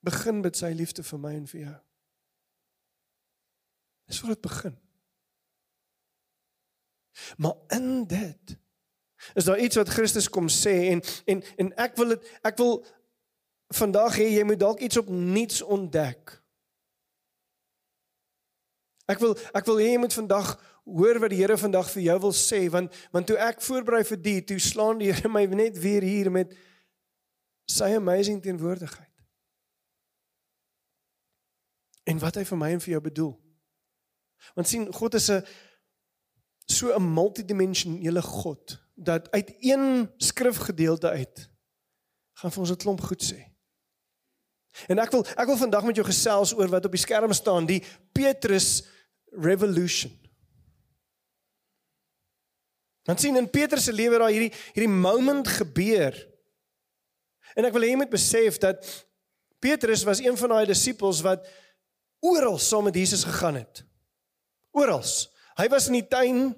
Begin 0.00 0.40
met 0.40 0.56
sy 0.56 0.72
liefde 0.76 1.02
vir 1.02 1.18
my 1.18 1.34
en 1.34 1.46
vir 1.46 1.60
jou. 1.60 1.76
Dis 4.04 4.20
waar 4.20 4.30
dit 4.30 4.40
begin. 4.40 4.78
Maar 7.36 7.54
in 7.68 8.06
dit 8.06 8.58
is 9.34 9.44
daar 9.44 9.58
iets 9.58 9.76
wat 9.76 9.88
Christus 9.88 10.28
kom 10.28 10.48
sê 10.48 10.74
en 10.90 11.02
en 11.24 11.44
en 11.56 11.74
ek 11.76 11.96
wil 11.96 12.08
dit 12.08 12.30
ek 12.42 12.56
wil 12.56 12.86
vandag 13.74 14.16
hê 14.16 14.28
jy 14.28 14.44
moet 14.44 14.60
dalk 14.60 14.80
iets 14.80 14.96
op 14.96 15.08
nuuts 15.08 15.62
ontdek. 15.62 16.42
Ek 19.06 19.18
wil 19.18 19.38
ek 19.52 19.64
wil 19.64 19.80
hê 19.80 19.94
jy 19.94 19.98
moet 19.98 20.12
vandag 20.16 20.54
hoor 20.84 21.18
wat 21.18 21.32
die 21.32 21.40
Here 21.40 21.56
vandag 21.58 21.88
vir 21.90 22.02
jou 22.02 22.18
wil 22.26 22.34
sê 22.36 22.60
want 22.70 22.92
want 23.12 23.26
toe 23.26 23.38
ek 23.40 23.62
voorberei 23.64 24.04
vir 24.04 24.20
dit, 24.20 24.46
toe 24.46 24.60
slaan 24.60 25.00
die 25.00 25.12
Here 25.12 25.28
my 25.32 25.44
net 25.46 25.78
weer 25.80 26.04
hier 26.04 26.30
met 26.30 26.52
sy 27.70 27.94
amazing 27.96 28.42
teenwoordigheid. 28.44 29.10
En 32.04 32.20
wat 32.20 32.36
hy 32.36 32.44
vir 32.44 32.60
my 32.60 32.70
en 32.74 32.82
vir 32.84 32.92
jou 32.92 33.00
bedoel. 33.00 33.32
Want 34.52 34.68
sien, 34.68 34.84
God 34.92 35.14
is 35.16 35.30
'n 35.30 35.40
so 36.68 36.92
'n 36.92 37.14
multidimensionele 37.14 38.22
God 38.22 38.80
dat 38.94 39.30
uit 39.30 39.54
een 39.60 40.10
skrifgedeelte 40.16 41.08
uit 41.08 41.50
gaan 42.32 42.52
vir 42.52 42.60
ons 42.60 42.70
'n 42.70 42.76
klomp 42.76 43.00
goed 43.00 43.22
sê. 43.22 43.40
En 44.86 44.98
ek 44.98 45.10
wil 45.10 45.26
ek 45.26 45.46
wil 45.46 45.56
vandag 45.56 45.84
met 45.84 45.96
jou 45.96 46.06
gesels 46.06 46.54
oor 46.54 46.68
wat 46.68 46.84
op 46.84 46.90
die 46.90 47.00
skerm 47.00 47.32
staan, 47.32 47.66
die 47.66 47.82
Petrus 48.12 48.84
revolution. 49.30 50.23
Want 53.04 53.20
sien 53.20 53.36
in 53.36 53.50
Petrus 53.50 53.84
se 53.84 53.92
lewe 53.92 54.18
daar 54.18 54.32
hierdie 54.32 54.52
hierdie 54.72 54.92
moment 54.92 55.48
gebeur. 55.60 56.16
En 57.54 57.68
ek 57.68 57.74
wil 57.76 57.84
hê 57.86 57.92
jy 57.92 58.00
moet 58.00 58.12
besef 58.12 58.58
dat 58.62 58.80
Petrus 59.62 60.04
was 60.08 60.22
een 60.24 60.36
van 60.36 60.56
daai 60.56 60.66
disippels 60.68 61.22
wat 61.24 61.46
oral 62.24 62.58
saam 62.58 62.88
met 62.88 62.96
Jesus 62.96 63.24
gegaan 63.24 63.60
het. 63.60 63.84
Orals. 64.72 65.28
Hy 65.58 65.68
was 65.72 65.88
in 65.88 66.00
die 66.00 66.08
tuin 66.08 66.52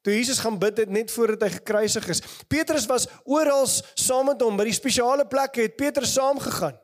toe 0.00 0.14
Jesus 0.14 0.38
gaan 0.40 0.56
bid 0.58 0.78
het 0.80 0.88
net 0.88 1.10
voordat 1.12 1.42
hy 1.44 1.50
gekruisig 1.58 2.06
is. 2.08 2.22
Petrus 2.48 2.86
was 2.88 3.08
oral 3.28 3.66
saam 3.68 4.30
met 4.30 4.40
hom 4.40 4.56
by 4.56 4.64
die 4.70 4.76
spesiale 4.76 5.26
plekke 5.28 5.66
het 5.66 5.76
Petrus 5.76 6.14
saam 6.16 6.40
gegaan. 6.40 6.78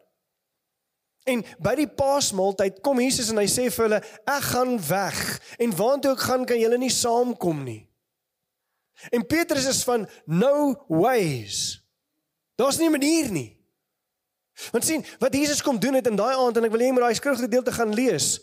En 1.27 1.43
by 1.59 1.73
die 1.81 1.89
Paasmaaltyd 1.91 2.79
kom 2.87 3.01
Jesus 3.03 3.33
en 3.33 3.41
hy 3.41 3.49
sê 3.51 3.67
vir 3.73 3.89
hulle 3.89 4.03
ek 4.31 4.45
gaan 4.53 4.77
weg 4.91 5.23
en 5.59 5.73
waartoe 5.75 6.13
ek 6.15 6.27
gaan 6.29 6.45
kan 6.47 6.61
julle 6.61 6.79
nie 6.79 6.93
saamkom 6.93 7.65
nie. 7.67 7.81
En 9.09 9.27
Petrus 9.27 9.67
is 9.67 9.83
van 9.85 10.09
no 10.25 10.85
ways. 10.89 11.83
Daar's 12.55 12.79
nie 12.79 12.89
'n 12.89 12.97
manier 12.97 13.31
nie. 13.31 13.57
Want 14.73 14.85
sien, 14.85 15.05
wat 15.19 15.35
Jesus 15.35 15.63
kom 15.63 15.79
doen 15.79 15.95
het 15.95 16.07
in 16.07 16.17
daai 16.17 16.37
aand 16.37 16.57
en 16.57 16.65
ek 16.65 16.71
wil 16.71 16.81
hê 16.81 16.89
jy 16.89 16.93
moet 16.93 17.05
daai 17.05 17.15
skrifgedeelte 17.15 17.73
gaan 17.73 17.95
lees. 17.95 18.41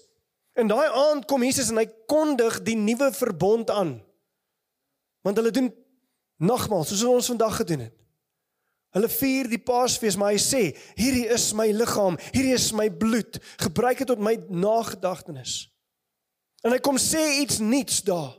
In 0.53 0.69
daai 0.69 0.89
aand 0.89 1.25
kom 1.25 1.43
Jesus 1.43 1.71
en 1.73 1.77
hy 1.77 1.87
kondig 2.05 2.61
die 2.61 2.77
nuwe 2.77 3.09
verbond 3.13 3.69
aan. 3.73 4.03
Want 5.21 5.37
hulle 5.37 5.51
doen 5.51 5.73
nogmaals 6.37 6.87
soos 6.93 7.03
ons 7.03 7.31
vandag 7.33 7.55
gedoen 7.55 7.87
het. 7.87 7.95
Hulle 8.93 9.09
vier 9.09 9.49
die 9.49 9.57
Paasfees, 9.57 10.15
maar 10.19 10.35
hy 10.35 10.41
sê, 10.41 10.61
hierdie 10.93 11.25
is 11.33 11.47
my 11.57 11.71
liggaam, 11.73 12.17
hierdie 12.29 12.53
is 12.53 12.69
my 12.77 12.91
bloed. 12.93 13.39
Gebruik 13.57 14.03
dit 14.03 14.07
tot 14.07 14.21
my 14.21 14.35
nagedagtenis. 14.53 15.71
En 16.61 16.75
hy 16.75 16.77
kom 16.83 16.99
sê 17.01 17.23
iets 17.41 17.57
nuuts 17.57 18.03
daar. 18.05 18.35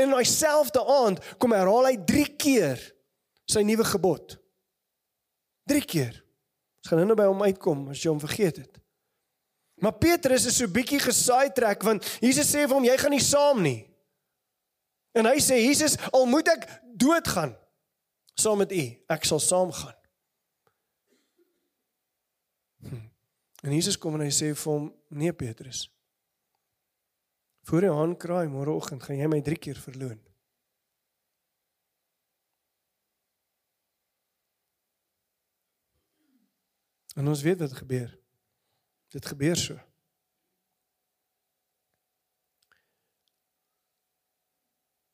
En 0.00 0.08
in 0.08 0.16
dieselfde 0.16 0.80
aand 0.80 1.20
kom 1.38 1.52
herhaal 1.52 1.90
hy 1.90 1.96
3 2.08 2.26
keer 2.40 2.80
sy 3.50 3.62
nuwe 3.66 3.84
gebod. 3.84 4.38
3 5.68 5.84
keer. 5.84 6.14
Ons 6.80 6.88
gaan 6.88 7.04
nou 7.04 7.18
by 7.18 7.28
hom 7.28 7.42
uitkom 7.44 7.90
as 7.92 8.00
jy 8.00 8.12
hom 8.12 8.22
vergeet 8.22 8.62
het. 8.62 8.80
Maar 9.80 9.96
Petrus 10.00 10.46
is 10.48 10.58
so 10.60 10.68
bietjie 10.68 11.00
gesaai 11.00 11.52
trek 11.56 11.84
want 11.84 12.06
Jesus 12.20 12.48
sê 12.48 12.64
vir 12.64 12.76
hom 12.76 12.88
jy 12.88 12.96
gaan 13.00 13.14
nie 13.16 13.24
saam 13.24 13.62
nie. 13.64 13.78
En 15.16 15.26
hy 15.26 15.40
sê 15.42 15.58
Jesus, 15.58 15.96
al 16.14 16.28
moet 16.30 16.48
ek 16.52 16.66
doodgaan 17.00 17.56
saam 18.38 18.60
met 18.62 18.72
u, 18.72 18.84
ek 19.10 19.26
sal 19.28 19.40
saamgaan. 19.42 19.96
Hm. 22.86 23.00
En 23.66 23.74
Jesus 23.74 23.98
kom 24.00 24.16
en 24.16 24.24
hy 24.24 24.32
sê 24.32 24.52
vir 24.54 24.70
hom, 24.72 24.86
nee 25.12 25.34
Petrus. 25.36 25.88
Voor 27.68 27.80
die 27.80 27.92
haan 27.92 28.16
kraai 28.16 28.48
môreoggend 28.48 29.02
gaan 29.02 29.20
jy 29.20 29.28
my 29.28 29.40
3 29.42 29.58
keer 29.58 29.78
verloon. 29.78 30.18
En 37.14 37.28
ons 37.28 37.42
weet 37.42 37.58
wat 37.58 37.72
gebeur. 37.72 38.18
Dit 39.08 39.26
gebeur 39.26 39.56
so. 39.56 39.78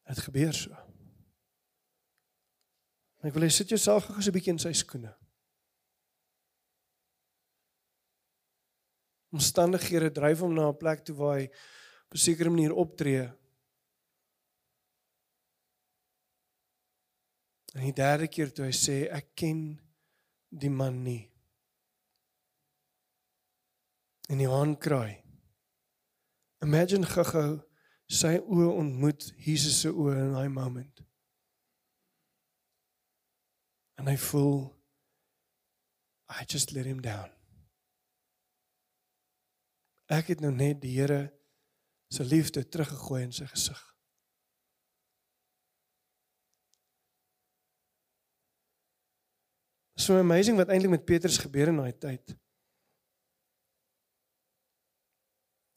Dit 0.06 0.18
gebeur 0.18 0.54
so. 0.54 0.76
Ek 3.26 3.34
wil 3.34 3.48
hê 3.48 3.50
sit 3.50 3.72
jouself 3.72 4.06
gou 4.06 4.20
'n 4.22 4.34
bietjie 4.36 4.52
in 4.52 4.62
sy 4.62 4.72
skoene. 4.72 5.10
Omstandighede 9.34 10.12
dryf 10.12 10.44
hom 10.44 10.54
na 10.54 10.68
'n 10.68 10.78
plek 10.78 11.02
toe 11.04 11.16
waar 11.16 11.40
hy 11.40 11.48
op 12.08 12.14
'n 12.14 12.18
sekere 12.18 12.50
manier 12.50 12.74
optree. 12.74 13.32
En 17.74 17.82
die 17.82 17.92
derde 17.92 18.28
keer 18.28 18.52
toe 18.52 18.64
hy 18.64 18.72
sê 18.72 18.96
ek 19.12 19.34
ken 19.34 19.80
die 20.48 20.70
man 20.70 21.02
nie. 21.02 21.32
En 24.28 24.38
die 24.38 24.48
haan 24.48 24.78
kraai. 24.78 25.22
Imagine 26.64 27.06
gou 27.06 27.60
sy 28.08 28.38
oë 28.38 28.70
ontmoet 28.80 29.28
Jesus 29.36 29.80
se 29.80 29.90
oë 29.92 30.16
in 30.22 30.32
daai 30.32 30.48
moment. 30.48 31.02
En 33.98 34.06
hy 34.06 34.16
voel 34.16 34.76
I 36.28 36.44
just 36.48 36.72
let 36.72 36.86
him 36.86 37.00
down. 37.00 37.30
Ek 40.10 40.26
het 40.32 40.40
nou 40.40 40.52
net 40.54 40.80
die 40.82 40.96
Here 40.96 41.35
se 42.08 42.24
liefde 42.24 42.68
teruggegooi 42.68 43.22
in 43.26 43.34
sy 43.34 43.46
gesig. 43.50 43.82
So 49.96 50.18
amazing 50.20 50.58
wat 50.60 50.68
eintlik 50.68 50.92
met 50.92 51.08
Petrus 51.08 51.38
gebeur 51.40 51.72
in 51.72 51.80
daai 51.80 51.96
tyd. 51.96 52.36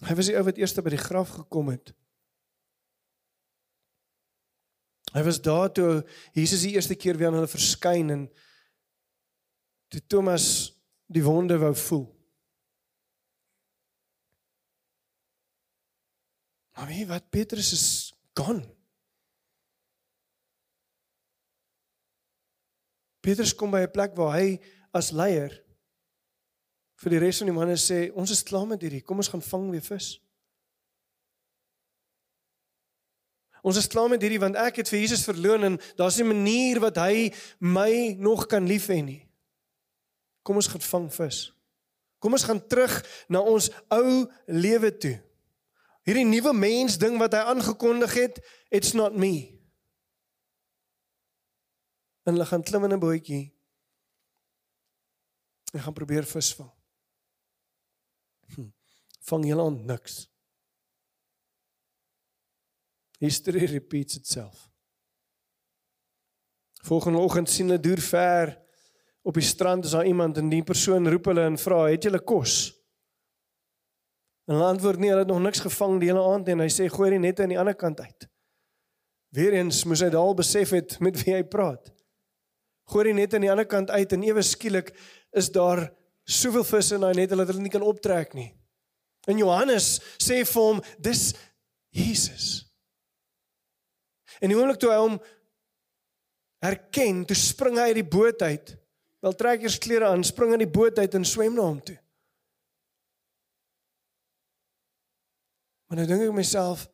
Hy 0.05 0.15
was 0.15 0.29
die 0.29 0.35
ou 0.39 0.43
wat 0.47 0.59
eers 0.59 0.75
by 0.75 0.91
die 0.93 1.01
graf 1.01 1.31
gekom 1.41 1.71
het. 1.73 1.91
Hy 5.15 5.23
was 5.25 5.39
daar 5.41 5.71
toe 5.73 6.03
Jesus 6.37 6.61
die 6.67 6.75
eerste 6.75 6.95
keer 6.95 7.17
weer 7.17 7.31
aan 7.31 7.39
hulle 7.39 7.49
verskyn 7.49 8.13
en 8.13 8.27
toe 9.89 10.01
Thomas 10.05 10.45
die 11.09 11.23
wonde 11.25 11.57
wou 11.57 11.73
voel. 11.75 12.05
Maar 16.79 16.87
wie 16.87 17.07
wat 17.07 17.29
Petrus 17.29 17.71
is 17.71 18.13
gaan. 18.33 18.63
Petrus 23.19 23.51
kom 23.55 23.71
by 23.71 23.83
'n 23.83 23.91
plek 23.91 24.15
waar 24.15 24.39
hy 24.39 24.61
as 24.95 25.11
leier 25.11 25.51
vir 26.95 27.09
die 27.09 27.19
res 27.19 27.37
van 27.37 27.51
die 27.51 27.55
manne 27.55 27.75
sê 27.75 27.99
ons 28.15 28.31
is 28.31 28.43
klaar 28.43 28.67
met 28.67 28.81
hierdie, 28.81 29.01
kom 29.03 29.17
ons 29.17 29.27
gaan 29.27 29.41
vang 29.41 29.69
weer 29.71 29.83
vis. 29.83 30.21
Ons 33.61 33.77
is 33.77 33.87
klaar 33.87 34.09
met 34.09 34.21
hierdie 34.21 34.39
want 34.39 34.55
ek 34.55 34.75
het 34.75 34.87
vir 34.87 34.99
Jesus 34.99 35.27
verloon 35.27 35.63
en 35.63 35.79
daar's 35.99 36.19
'n 36.19 36.31
manier 36.31 36.79
wat 36.79 36.95
hy 36.95 37.33
my 37.59 38.15
nog 38.17 38.47
kan 38.47 38.65
lief 38.65 38.87
hê 38.87 39.03
nie. 39.03 39.27
Kom 40.43 40.55
ons 40.55 40.67
gaan 40.67 40.81
vang 40.81 41.13
vis. 41.13 41.51
Kom 42.19 42.31
ons 42.31 42.43
gaan 42.43 42.67
terug 42.67 43.25
na 43.27 43.41
ons 43.41 43.69
ou 43.89 44.31
lewe 44.47 44.97
toe. 44.97 45.28
Hierdie 46.09 46.25
nuwe 46.25 46.55
mens 46.57 46.95
ding 46.97 47.19
wat 47.21 47.35
hy 47.37 47.43
aangekondig 47.51 48.15
het, 48.17 48.39
it's 48.73 48.95
not 48.97 49.13
me. 49.13 49.53
En 52.25 52.33
hulle 52.33 52.47
gaan 52.49 52.65
klim 52.65 52.87
in 52.87 52.95
'n 52.95 52.99
bootjie. 52.99 53.53
En 55.73 55.83
gaan 55.85 55.93
probeer 55.93 56.25
visvang. 56.25 56.71
Hm. 58.55 58.69
Vang 59.19 59.45
julle 59.45 59.63
aan 59.63 59.85
niks. 59.85 60.25
History 63.19 63.65
repeats 63.65 64.15
itself. 64.15 64.69
Volgende 66.81 67.19
oggend 67.19 67.49
sien 67.49 67.69
hulle 67.69 67.79
deur 67.79 68.01
ver 68.01 68.57
op 69.21 69.33
die 69.33 69.43
strand 69.43 69.85
is 69.85 69.91
daar 69.91 70.05
iemand 70.05 70.37
en 70.37 70.49
die 70.49 70.63
persoon 70.63 71.09
roep 71.09 71.25
hulle 71.25 71.45
en 71.45 71.57
vra, 71.57 71.85
"Het 71.85 72.03
julle 72.03 72.23
kos?" 72.23 72.78
En 74.49 74.55
hulle 74.57 74.71
antwoord 74.73 74.97
nie, 74.97 75.11
hulle 75.11 75.21
het 75.21 75.29
nog 75.29 75.43
niks 75.45 75.61
gevang 75.61 75.99
die 76.01 76.09
hele 76.09 76.23
aand 76.25 76.47
nie 76.47 76.55
en 76.55 76.63
hy 76.63 76.71
sê, 76.73 76.87
"Gooi 76.89 77.11
die 77.13 77.21
nette 77.21 77.43
aan 77.43 77.53
die 77.53 77.59
ander 77.59 77.75
kant 77.77 77.99
uit." 78.01 78.27
Weereens 79.29 79.83
moes 79.85 80.01
hy 80.01 80.09
daal 80.09 80.33
besef 80.33 80.71
het 80.73 80.99
met 80.99 81.19
wie 81.21 81.35
hy 81.35 81.43
praat. 81.43 81.91
Gooi 82.89 83.03
die 83.03 83.13
net 83.13 83.33
aan 83.33 83.45
die 83.45 83.51
ander 83.51 83.67
kant 83.69 83.91
uit 83.93 84.13
en 84.13 84.23
ewe 84.23 84.41
skielik 84.41 84.89
is 85.37 85.51
daar 85.53 85.91
soveel 86.25 86.63
visse 86.63 86.95
in 86.95 87.01
daai 87.01 87.13
net 87.13 87.29
dat 87.29 87.47
hulle 87.47 87.61
nie 87.61 87.69
kan 87.69 87.85
optrek 87.85 88.33
nie. 88.33 88.49
En 89.27 89.37
Johannes 89.37 89.99
sê 90.17 90.41
vir 90.45 90.63
hom, 90.63 90.81
"Dis 90.97 91.35
Jesus." 91.93 92.65
En 94.41 94.49
die 94.49 94.57
oomblik 94.57 94.79
toe 94.79 94.89
hy 94.89 94.97
hom 94.97 95.19
herken, 96.63 97.25
toe 97.25 97.35
spring 97.35 97.77
hy 97.77 97.91
uit 97.91 97.95
die 98.01 98.03
boot 98.17 98.41
uit. 98.41 98.77
Wel 99.21 99.35
trek 99.35 99.61
eers 99.61 99.77
klere 99.77 100.05
aan, 100.05 100.23
spring 100.23 100.53
in 100.53 100.59
die 100.59 100.73
boot 100.79 100.97
uit 100.97 101.13
en 101.13 101.25
swem 101.25 101.53
na 101.53 101.61
hom 101.61 101.81
toe. 101.81 101.99
Maar 105.89 106.03
nou 106.03 106.07
dink 106.07 106.27
ek 106.27 106.35
myself, 106.37 106.85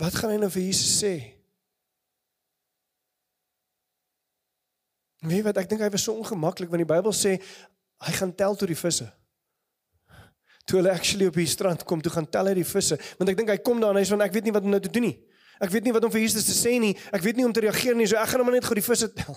wat 0.00 0.16
gaan 0.16 0.32
hy 0.32 0.40
nou 0.40 0.48
vir 0.52 0.64
Jesus 0.64 0.94
sê? 1.02 1.14
Weet 5.20 5.44
wat, 5.44 5.58
ek 5.60 5.68
dink 5.68 5.84
hy 5.84 5.90
was 5.92 6.06
so 6.08 6.16
ongemaklik 6.16 6.70
want 6.72 6.80
die 6.80 6.88
Bybel 6.88 7.12
sê 7.12 7.34
hy 8.00 8.12
gaan 8.16 8.32
tel 8.32 8.56
tot 8.56 8.70
die 8.70 8.78
visse. 8.78 9.04
Toe 10.64 10.78
hulle 10.78 10.94
actually 10.94 11.28
op 11.28 11.36
die 11.36 11.48
strand 11.50 11.84
kom, 11.84 12.00
toe 12.00 12.12
gaan 12.14 12.28
tel 12.32 12.48
hy 12.48 12.54
die 12.56 12.64
visse, 12.64 12.96
want 13.18 13.28
ek 13.28 13.36
dink 13.36 13.52
hy 13.52 13.58
kom 13.60 13.82
daar 13.82 13.92
en 13.92 14.00
hy 14.00 14.06
sê 14.08 14.16
ek 14.16 14.32
weet 14.38 14.48
nie 14.48 14.56
wat 14.56 14.64
om 14.64 14.72
nou 14.72 14.80
te 14.80 14.92
doen 14.92 15.10
nie. 15.10 15.18
Ek 15.60 15.68
weet 15.74 15.84
nie 15.84 15.92
wat 15.92 16.06
om 16.08 16.12
vir 16.12 16.22
Jesus 16.24 16.48
te 16.48 16.56
sê 16.56 16.78
nie. 16.80 16.94
Ek 17.12 17.20
weet 17.20 17.36
nie 17.36 17.44
om 17.44 17.52
te 17.52 17.60
reageer 17.66 17.98
nie. 17.98 18.06
So 18.08 18.16
ek 18.16 18.32
gaan 18.32 18.40
hom 18.40 18.54
net 18.54 18.64
gou 18.64 18.76
die 18.78 18.84
visse 18.84 19.10
tel. 19.12 19.36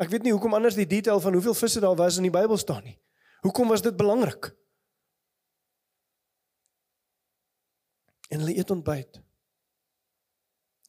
Ek 0.00 0.12
weet 0.12 0.22
nie 0.22 0.30
hoekom 0.30 0.54
anders 0.54 0.78
die 0.78 0.86
detail 0.88 1.18
van 1.20 1.34
hoeveel 1.34 1.56
visse 1.58 1.82
daar 1.82 1.96
was 1.98 2.20
in 2.22 2.28
die 2.28 2.32
Bybel 2.32 2.58
staan 2.60 2.84
nie. 2.86 2.94
Hoekom 3.42 3.72
was 3.74 3.82
dit 3.82 3.96
belangrik? 3.98 4.52
En 8.30 8.42
hulle 8.42 8.56
eet 8.56 8.70
ontbyt. 8.70 9.20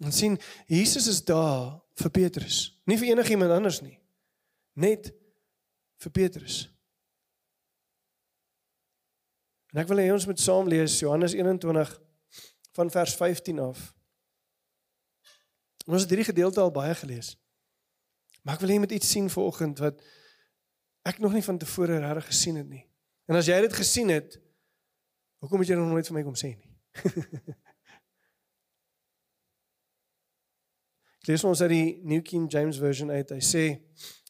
En 0.01 0.13
sien 0.13 0.38
Jesus 0.69 1.07
is 1.10 1.21
daar 1.25 1.79
vir 2.01 2.13
Petrus, 2.13 2.60
nie 2.89 2.98
vir 2.98 3.12
enigiemand 3.13 3.53
anders 3.53 3.81
nie. 3.86 3.98
Net 4.74 5.12
vir 6.01 6.13
Petrus. 6.15 6.63
En 9.72 9.83
ek 9.83 9.89
wil 9.92 10.01
hê 10.03 10.07
ons 10.11 10.25
moet 10.27 10.42
saam 10.42 10.70
lees 10.70 10.98
Johannes 11.00 11.35
21 11.37 11.94
van 12.75 12.92
vers 12.92 13.13
15 13.20 13.61
af. 13.63 13.83
Ons 15.85 16.03
het 16.03 16.11
hierdie 16.11 16.27
gedeelte 16.27 16.61
al 16.63 16.74
baie 16.74 16.96
gelees. 16.98 17.35
Maar 18.42 18.57
ek 18.57 18.63
wil 18.63 18.74
hê 18.74 18.79
jy 18.79 18.83
moet 18.85 18.98
iets 18.98 19.13
sien 19.13 19.29
vanoggend 19.29 19.81
wat 19.83 20.01
ek 21.07 21.22
nog 21.22 21.35
nie 21.37 21.46
van 21.46 21.61
tevore 21.61 22.00
regtig 22.01 22.29
gesien 22.31 22.57
het 22.61 22.70
nie. 22.70 22.83
En 23.29 23.37
as 23.37 23.48
jy 23.50 23.61
dit 23.63 23.74
gesien 23.74 24.11
het, 24.11 24.37
hoekom 25.42 25.61
het 25.61 25.72
jy 25.72 25.77
nog 25.79 25.94
nooit 25.94 26.09
vir 26.09 26.18
my 26.18 26.25
kom 26.25 26.37
sê 26.37 26.55
nie? 26.55 26.71
Lees 31.27 31.43
ons 31.43 31.61
uit 31.61 31.69
die 31.69 31.99
New 32.03 32.21
King 32.21 32.51
James 32.51 32.77
Version 32.77 33.11
uit. 33.11 33.29
Hy 33.29 33.39
sê, 33.39 33.81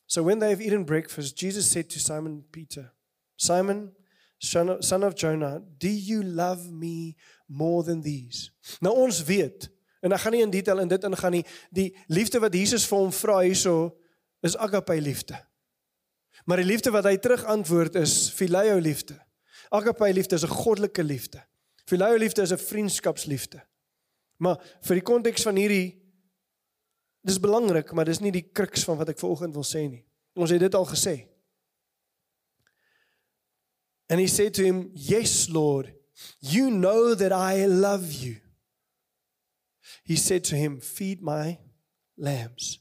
"So 0.06 0.24
when 0.24 0.40
they 0.40 0.50
have 0.50 0.64
eaten 0.64 0.86
breakfast, 0.86 1.40
Jesus 1.40 1.72
said 1.72 1.90
to 1.90 2.00
Simon 2.00 2.44
Peter, 2.52 2.94
Simon, 3.36 3.96
son 4.40 5.04
of 5.04 5.14
Jonah, 5.16 5.62
do 5.78 5.88
you 5.88 6.24
love 6.24 6.72
me 6.72 7.16
more 7.48 7.84
than 7.84 8.02
these?" 8.02 8.52
Nou 8.82 8.96
ons 8.96 9.24
weet 9.24 9.72
En 10.02 10.14
ek 10.16 10.24
gaan 10.24 10.34
nie 10.34 10.42
in 10.42 10.54
detail 10.54 10.82
in 10.82 10.90
dit 10.90 11.04
ingaan 11.06 11.36
nie. 11.38 11.44
Die 11.70 11.92
liefde 12.10 12.42
wat 12.42 12.56
Jesus 12.58 12.88
vir 12.90 13.04
hom 13.04 13.12
vra 13.14 13.38
hierso 13.46 13.76
is 14.46 14.58
agape 14.58 14.98
liefde. 15.02 15.38
Maar 16.50 16.64
die 16.64 16.70
liefde 16.72 16.94
wat 16.94 17.06
hy 17.06 17.20
terug 17.22 17.44
antwoord 17.46 18.00
is 18.02 18.16
phileo 18.34 18.80
liefde. 18.82 19.20
Agape 19.70 20.10
liefde 20.14 20.36
is 20.36 20.46
'n 20.46 20.58
goddelike 20.58 21.04
liefde. 21.04 21.44
Phileo 21.92 22.18
liefde 22.18 22.42
is 22.42 22.52
'n 22.52 22.58
vriendskapsliefde. 22.58 23.62
Maar 24.38 24.58
vir 24.82 24.96
die 24.96 25.04
konteks 25.04 25.44
van 25.44 25.56
hierdie 25.56 26.00
dis 27.22 27.40
belangrik, 27.40 27.92
maar 27.92 28.06
dis 28.06 28.20
nie 28.20 28.32
die 28.32 28.50
kruks 28.52 28.84
van 28.84 28.98
wat 28.98 29.10
ek 29.10 29.20
vanoggend 29.20 29.54
wil 29.54 29.68
sê 29.68 29.90
nie. 29.90 30.06
Ons 30.34 30.50
het 30.50 30.60
dit 30.60 30.76
al 30.76 30.86
gesê. 30.86 31.28
And 34.10 34.20
he 34.20 34.28
said 34.28 34.54
to 34.54 34.64
him, 34.64 34.92
"Yes, 34.94 35.48
Lord, 35.48 35.94
you 36.40 36.70
know 36.70 37.16
that 37.16 37.32
I 37.32 37.68
love 37.68 38.12
you." 38.12 38.42
he 40.04 40.18
said 40.18 40.44
to 40.46 40.56
him, 40.56 40.82
Feed 40.82 41.22
my 41.22 41.58
lambs. 42.18 42.80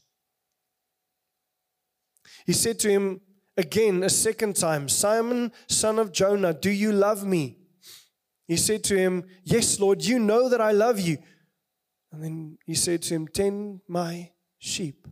He 2.45 2.53
said 2.53 2.79
to 2.79 2.89
him 2.89 3.21
again, 3.55 4.03
a 4.03 4.09
second 4.09 4.57
time, 4.57 4.89
Simon, 4.89 5.51
son 5.67 5.99
of 5.99 6.11
Jonah, 6.11 6.53
do 6.53 6.69
you 6.69 6.91
love 6.91 7.23
me? 7.23 7.60
He 8.51 8.57
said 8.57 8.83
to 8.85 8.97
him, 8.97 9.23
Yes, 9.43 9.79
Lord, 9.79 10.03
you 10.03 10.19
know 10.19 10.49
that 10.49 10.59
I 10.59 10.71
love 10.71 10.99
you. 10.99 11.17
And 12.11 12.23
then 12.23 12.57
he 12.65 12.75
said 12.75 13.01
to 13.03 13.13
him, 13.15 13.27
Tend 13.27 13.79
my 13.87 14.31
sheep. 14.59 15.07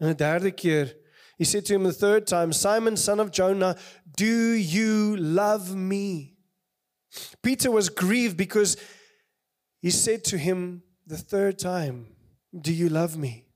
And 0.00 0.08
the 0.08 0.14
derde 0.14 0.50
keer, 0.52 0.92
he 1.36 1.44
said 1.44 1.66
to 1.66 1.74
him 1.74 1.84
the 1.84 1.92
third 1.92 2.26
time, 2.26 2.54
Simon, 2.54 2.96
son 2.96 3.20
of 3.20 3.30
Jonah, 3.30 3.76
do 4.16 4.52
you 4.76 5.16
love 5.16 5.74
me? 5.74 6.36
Peter 7.42 7.70
was 7.70 7.90
grieved 7.90 8.38
because 8.38 8.78
He 9.80 9.90
said 9.90 10.24
to 10.24 10.38
him 10.38 10.82
the 11.06 11.16
third 11.16 11.58
time, 11.58 12.14
"Do 12.52 12.72
you 12.72 12.88
love 12.88 13.16
me?" 13.16 13.48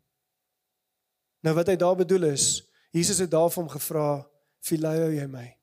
Nou 1.42 1.54
wat 1.54 1.68
hy 1.68 1.76
daar 1.76 1.96
bedoel 1.96 2.32
is, 2.32 2.64
Jesus 2.90 3.18
het 3.18 3.30
daar 3.30 3.50
vir 3.50 3.62
hom 3.62 3.68
gevra, 3.68 4.26
"Phileo 4.60 5.10
jy 5.12 5.26
my?" 5.26 5.56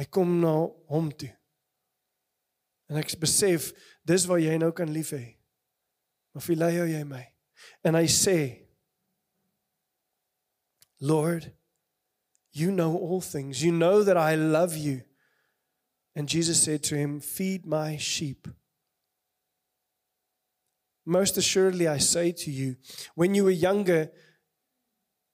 Hy 0.00 0.06
kom 0.08 0.38
na 0.40 0.54
hom 0.88 1.10
toe. 1.12 1.28
En 2.88 2.96
ek 2.96 3.12
besef 3.20 3.68
dis 4.08 4.24
waar 4.24 4.40
jy 4.40 4.54
nou 4.56 4.70
kan 4.72 4.88
lief 4.88 5.12
hê. 5.12 5.36
Maar 6.32 6.44
phileo 6.46 6.86
jy 6.88 7.02
my? 7.04 7.20
En 7.84 7.98
hy 7.98 8.06
sê, 8.08 8.64
"Lord, 11.00 11.52
you 12.52 12.72
know 12.72 12.96
all 12.96 13.20
things. 13.20 13.62
You 13.62 13.72
know 13.72 14.02
that 14.02 14.16
I 14.16 14.36
love 14.36 14.74
you." 14.74 15.02
And 16.14 16.28
Jesus 16.28 16.62
said 16.62 16.82
to 16.84 16.96
him, 16.96 17.20
"Feed 17.20 17.66
my 17.66 17.98
sheep." 17.98 18.48
Most 21.04 21.36
assuredly, 21.36 21.86
I 21.86 21.98
say 21.98 22.32
to 22.32 22.50
you, 22.50 22.76
when 23.14 23.34
you 23.34 23.44
were 23.44 23.50
younger, 23.68 24.12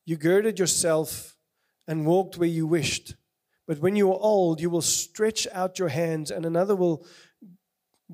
you 0.05 0.17
girded 0.17 0.59
yourself 0.59 1.37
and 1.87 2.07
walked 2.07 2.37
where 2.37 2.49
you 2.49 2.67
wished. 2.67 3.15
But 3.67 3.81
when 3.81 3.97
you 3.97 4.11
are 4.13 4.19
old, 4.21 4.61
you 4.61 4.71
will 4.71 4.83
stretch 4.83 5.47
out 5.53 5.79
your 5.79 5.89
hands, 5.89 6.31
and 6.31 6.47
another 6.47 6.77
will 6.77 7.05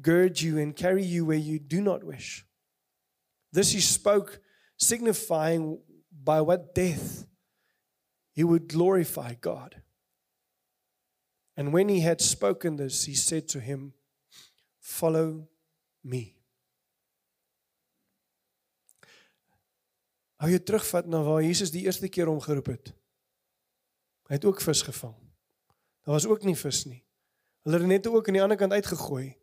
gird 0.01 0.41
you 0.41 0.59
and 0.59 0.75
carry 0.75 1.05
you 1.05 1.27
where 1.27 1.37
you 1.37 1.59
do 1.59 1.81
not 1.81 2.03
wish. 2.03 2.47
This 3.53 3.73
he 3.73 3.81
spoke, 3.81 4.41
signifying 4.79 5.79
by 6.11 6.41
what 6.41 6.75
death 6.75 7.27
he 8.33 8.45
would 8.45 8.69
glorify 8.69 9.35
God. 9.35 9.83
And 11.55 11.73
when 11.73 11.91
he 11.91 12.01
had 12.01 12.21
spoken 12.23 12.77
this, 12.77 13.05
he 13.05 13.15
said 13.15 13.47
to 13.49 13.61
him, 13.61 13.93
Follow 14.81 15.49
me. 16.03 16.35
Hou 20.43 20.51
jy 20.51 20.59
terugvat 20.59 21.07
na 21.07 21.21
waar 21.23 21.45
Jesus 21.45 21.71
die 21.71 21.85
eerste 21.87 22.09
keer 22.11 22.27
hom 22.27 22.41
geroep 22.43 22.73
het 24.33 24.45
ook 24.49 24.61
vis 24.65 24.83
gevang. 24.83 25.22
Daar 26.03 26.15
was 26.15 26.27
ook 26.27 26.43
nie 26.43 26.57
vis 26.57 26.85
nie. 26.85 27.01
Hulle 27.63 27.79
het 27.79 27.87
net 27.87 28.07
ook 28.07 28.27
aan 28.27 28.39
die 28.39 28.43
ander 28.43 28.59
kant 28.59 28.73
uitgegooi. 28.73 29.37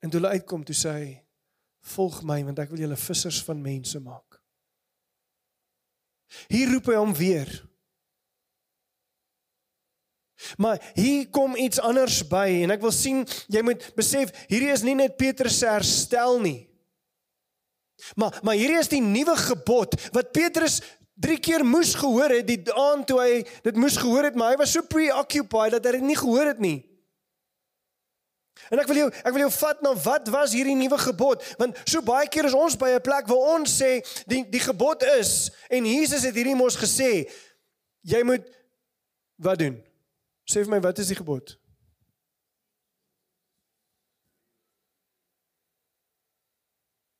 En 0.00 0.10
toe 0.10 0.20
hulle 0.20 0.32
uitkom, 0.32 0.64
toe 0.64 0.76
sê 0.76 0.92
hy: 0.92 1.08
"Volg 1.80 2.22
my 2.22 2.44
want 2.44 2.58
ek 2.58 2.68
wil 2.70 2.78
julle 2.78 2.96
vissers 2.96 3.42
van 3.44 3.62
mense 3.62 4.00
maak." 4.00 4.40
Hier 6.48 6.70
roep 6.72 6.86
hy 6.86 6.94
hom 6.94 7.14
weer. 7.14 7.50
Maar 10.56 10.90
hier 10.94 11.28
kom 11.28 11.56
iets 11.56 11.80
anders 11.80 12.22
by 12.28 12.62
en 12.64 12.70
ek 12.70 12.80
wil 12.84 12.94
sien 12.94 13.26
jy 13.52 13.62
moet 13.66 13.82
besef 13.96 14.32
hierdie 14.48 14.72
is 14.72 14.84
nie 14.86 14.96
net 14.96 15.18
Petrus 15.20 15.58
se 15.60 15.68
herstel 15.68 16.40
nie. 16.40 16.60
Maar 18.16 18.38
maar 18.42 18.56
hierdie 18.56 18.80
is 18.80 18.88
die 18.88 19.02
nuwe 19.04 19.36
gebod 19.36 19.98
wat 20.14 20.32
Petrus 20.32 20.80
3 21.20 21.40
keer 21.40 21.64
moes 21.64 21.94
gehoor 21.94 22.32
het 22.32 22.46
die 22.48 22.60
aand 22.72 23.06
toe 23.06 23.18
hy 23.20 23.42
dit 23.64 23.76
moes 23.76 23.96
gehoor 24.00 24.30
het, 24.30 24.36
maar 24.38 24.54
hy 24.54 24.60
was 24.62 24.72
so 24.72 24.82
preoccupied 24.82 25.76
dat 25.76 25.84
hy 25.84 25.98
dit 25.98 26.08
nie 26.12 26.16
gehoor 26.16 26.52
het 26.54 26.62
nie. 26.62 26.78
En 28.68 28.80
ek 28.82 28.88
wil 28.90 29.00
jou 29.00 29.08
ek 29.10 29.32
wil 29.32 29.44
jou 29.46 29.52
vat 29.56 29.80
na 29.84 29.92
wat 30.04 30.28
was 30.32 30.54
hierdie 30.56 30.76
nuwe 30.76 30.98
gebod? 31.00 31.44
Want 31.60 31.78
so 31.88 32.02
baie 32.04 32.28
keer 32.28 32.48
is 32.48 32.56
ons 32.56 32.76
by 32.76 32.90
'n 32.96 33.04
plek 33.04 33.28
waar 33.28 33.56
ons 33.56 33.70
sê 33.80 34.04
die 34.26 34.44
die 34.44 34.60
gebod 34.60 35.02
is 35.16 35.50
en 35.70 35.86
Jesus 35.86 36.22
het 36.22 36.34
hierdie 36.34 36.56
mos 36.56 36.76
gesê 36.76 37.30
jy 38.02 38.22
moet 38.24 38.44
wat 39.38 39.58
doen? 39.58 39.80
Sê 40.44 40.64
vir 40.64 40.70
my 40.70 40.80
wat 40.80 40.98
is 40.98 41.08
die 41.08 41.16
gebod? 41.16 41.56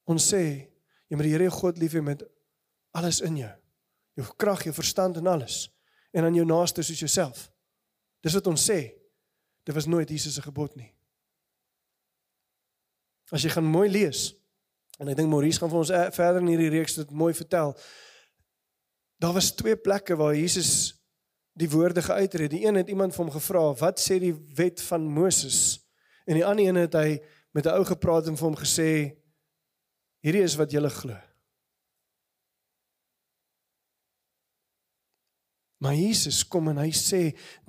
Ons 0.04 0.28
sê 0.32 0.68
jy 1.08 1.16
moet 1.16 1.26
die 1.26 1.32
Here 1.32 1.48
jou 1.48 1.56
God 1.60 1.78
lief 1.78 1.92
hê 1.92 2.02
met 2.02 2.22
alles 2.92 3.20
in 3.20 3.36
jou. 3.36 3.59
Jou 4.18 4.26
krag, 4.36 4.64
jou 4.64 4.74
verstand 4.74 5.16
en 5.16 5.26
alles. 5.26 5.68
En 6.10 6.24
aan 6.24 6.34
jou 6.34 6.46
naaste 6.46 6.82
soos 6.82 6.98
jouself. 6.98 7.50
Dis 8.20 8.34
wat 8.36 8.46
ons 8.46 8.70
sê. 8.70 8.80
Dit 9.64 9.74
was 9.74 9.86
nooit 9.86 10.08
Jesus 10.08 10.34
se 10.34 10.42
gebod 10.42 10.74
nie. 10.76 10.90
As 13.30 13.44
jy 13.44 13.52
gaan 13.54 13.66
mooi 13.66 13.88
lees 13.90 14.32
en 15.00 15.08
ek 15.08 15.16
dink 15.16 15.30
Maurice 15.32 15.60
gaan 15.62 15.70
vir 15.72 15.80
ons 15.80 15.92
eh, 15.94 16.08
verder 16.12 16.42
in 16.42 16.50
hierdie 16.50 16.72
reeks 16.74 16.98
dit 16.98 17.12
mooi 17.16 17.30
vertel. 17.36 17.70
Daar 19.20 19.36
was 19.36 19.52
twee 19.56 19.76
plekke 19.78 20.16
waar 20.18 20.34
Jesus 20.36 20.98
die 21.56 21.68
woorde 21.70 22.02
geuiter 22.02 22.44
het. 22.44 22.52
Die 22.52 22.66
een 22.66 22.76
het 22.80 22.88
iemand 22.88 23.14
vir 23.14 23.24
hom 23.24 23.32
gevra, 23.32 23.62
"Wat 23.80 24.00
sê 24.00 24.18
die 24.18 24.34
wet 24.56 24.82
van 24.82 25.02
Moses?" 25.08 25.80
En 26.26 26.34
die 26.34 26.44
ander 26.44 26.66
een 26.66 26.74
het 26.76 26.94
hy 26.94 27.20
met 27.52 27.66
'n 27.66 27.76
ou 27.78 27.84
gepraat 27.84 28.26
en 28.26 28.36
vir 28.36 28.46
hom 28.48 28.56
gesê, 28.56 29.16
"Hierdie 30.20 30.42
is 30.42 30.56
wat 30.56 30.72
jy 30.72 30.88
glo." 30.88 31.29
Maar 35.80 35.94
Jesus 35.96 36.42
kom 36.44 36.68
en 36.68 36.78
hy 36.82 36.90
sê 36.92 37.20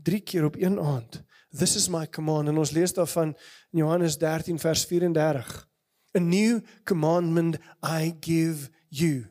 3 0.04 0.20
keer 0.28 0.46
op 0.46 0.58
een 0.60 0.80
aand, 0.80 1.22
"This 1.56 1.76
is 1.76 1.88
my 1.88 2.08
command." 2.08 2.48
En 2.48 2.58
ons 2.58 2.72
lees 2.72 2.94
daarvan 2.94 3.36
in 3.72 3.80
Johannes 3.80 4.18
13 4.18 4.60
vers 4.60 4.86
34. 4.86 5.68
A 6.16 6.20
new 6.20 6.62
commandment 6.84 7.58
I 7.84 8.16
give 8.20 8.70
you 8.90 9.28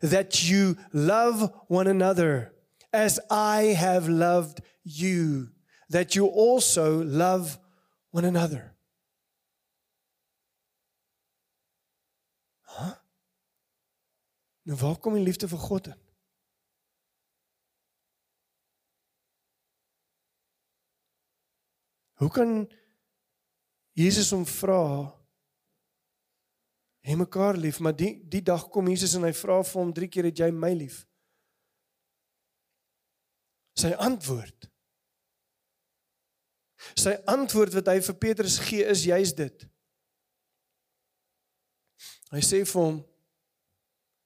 that 0.00 0.38
you 0.38 0.76
love 0.90 1.52
one 1.68 1.90
another 1.90 2.52
as 2.90 3.20
I 3.30 3.74
have 3.74 4.08
loved 4.08 4.60
you 4.82 5.52
that 5.88 6.14
you 6.14 6.26
also 6.26 7.02
love 7.04 7.58
one 8.10 8.24
another. 8.24 8.74
Huh? 12.60 12.94
Nou 14.62 14.78
waar 14.78 14.98
kom 14.98 15.14
die 15.14 15.22
liefde 15.22 15.48
vir 15.48 15.58
God 15.58 15.86
in? 15.86 16.05
Hoe 22.20 22.30
kan 22.32 22.62
Jesus 23.96 24.30
hom 24.32 24.44
vra 24.48 24.82
hê 27.06 27.16
mekaar 27.16 27.56
lief, 27.60 27.78
maar 27.80 27.94
die 27.96 28.16
die 28.24 28.42
dag 28.42 28.66
kom 28.72 28.88
Jesus 28.90 29.14
en 29.16 29.26
hy 29.28 29.34
vra 29.36 29.60
vir 29.62 29.80
hom 29.80 29.92
3 29.94 30.08
keer 30.10 30.30
het 30.30 30.40
jy 30.44 30.48
my 30.52 30.72
lief? 30.76 31.04
Sy 33.76 33.92
antwoord 34.00 34.70
Sy 36.94 37.16
antwoord 37.28 37.74
wat 37.76 37.90
hy 37.90 37.98
vir 38.04 38.18
Petrus 38.20 38.58
gee 38.62 38.84
is 38.86 39.04
juis 39.08 39.32
dit. 39.36 39.66
Hy 42.34 42.42
sê 42.44 42.62
vir 42.62 42.82
hom 42.82 43.00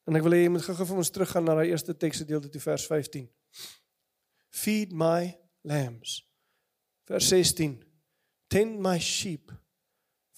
en 0.08 0.18
ek 0.18 0.24
wil 0.26 0.34
hê 0.34 0.40
jy 0.42 0.50
moet 0.52 0.64
gou-gou 0.66 0.88
vir 0.88 1.02
ons 1.02 1.12
teruggaan 1.14 1.46
na 1.46 1.54
daai 1.58 1.70
eerste 1.70 1.94
teksgedeelte 1.94 2.50
toe 2.50 2.62
vers 2.64 2.86
15. 2.90 3.28
Feed 4.50 4.94
my 4.96 5.30
lambs. 5.62 6.18
Vers 7.10 7.28
16. 7.28 7.82
Tend 8.48 8.78
my 8.80 8.98
sheep. 8.98 9.50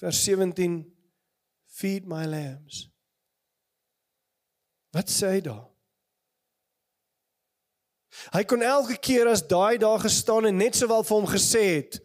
Vers 0.01 0.25
17. 0.25 0.87
Feed 1.67 2.07
my 2.07 2.25
lambs. 2.25 2.89
Wat 4.93 5.11
sê 5.13 5.35
hy 5.37 5.43
daar? 5.45 5.67
Hy 8.33 8.43
kon 8.49 8.65
elke 8.65 8.97
keer 9.01 9.29
as 9.29 9.45
daai 9.49 9.77
daar 9.81 10.01
gestaan 10.01 10.49
en 10.49 10.61
net 10.61 10.77
sowel 10.77 11.05
vir 11.05 11.17
hom 11.17 11.29
gesê 11.29 11.63
het 11.81 11.97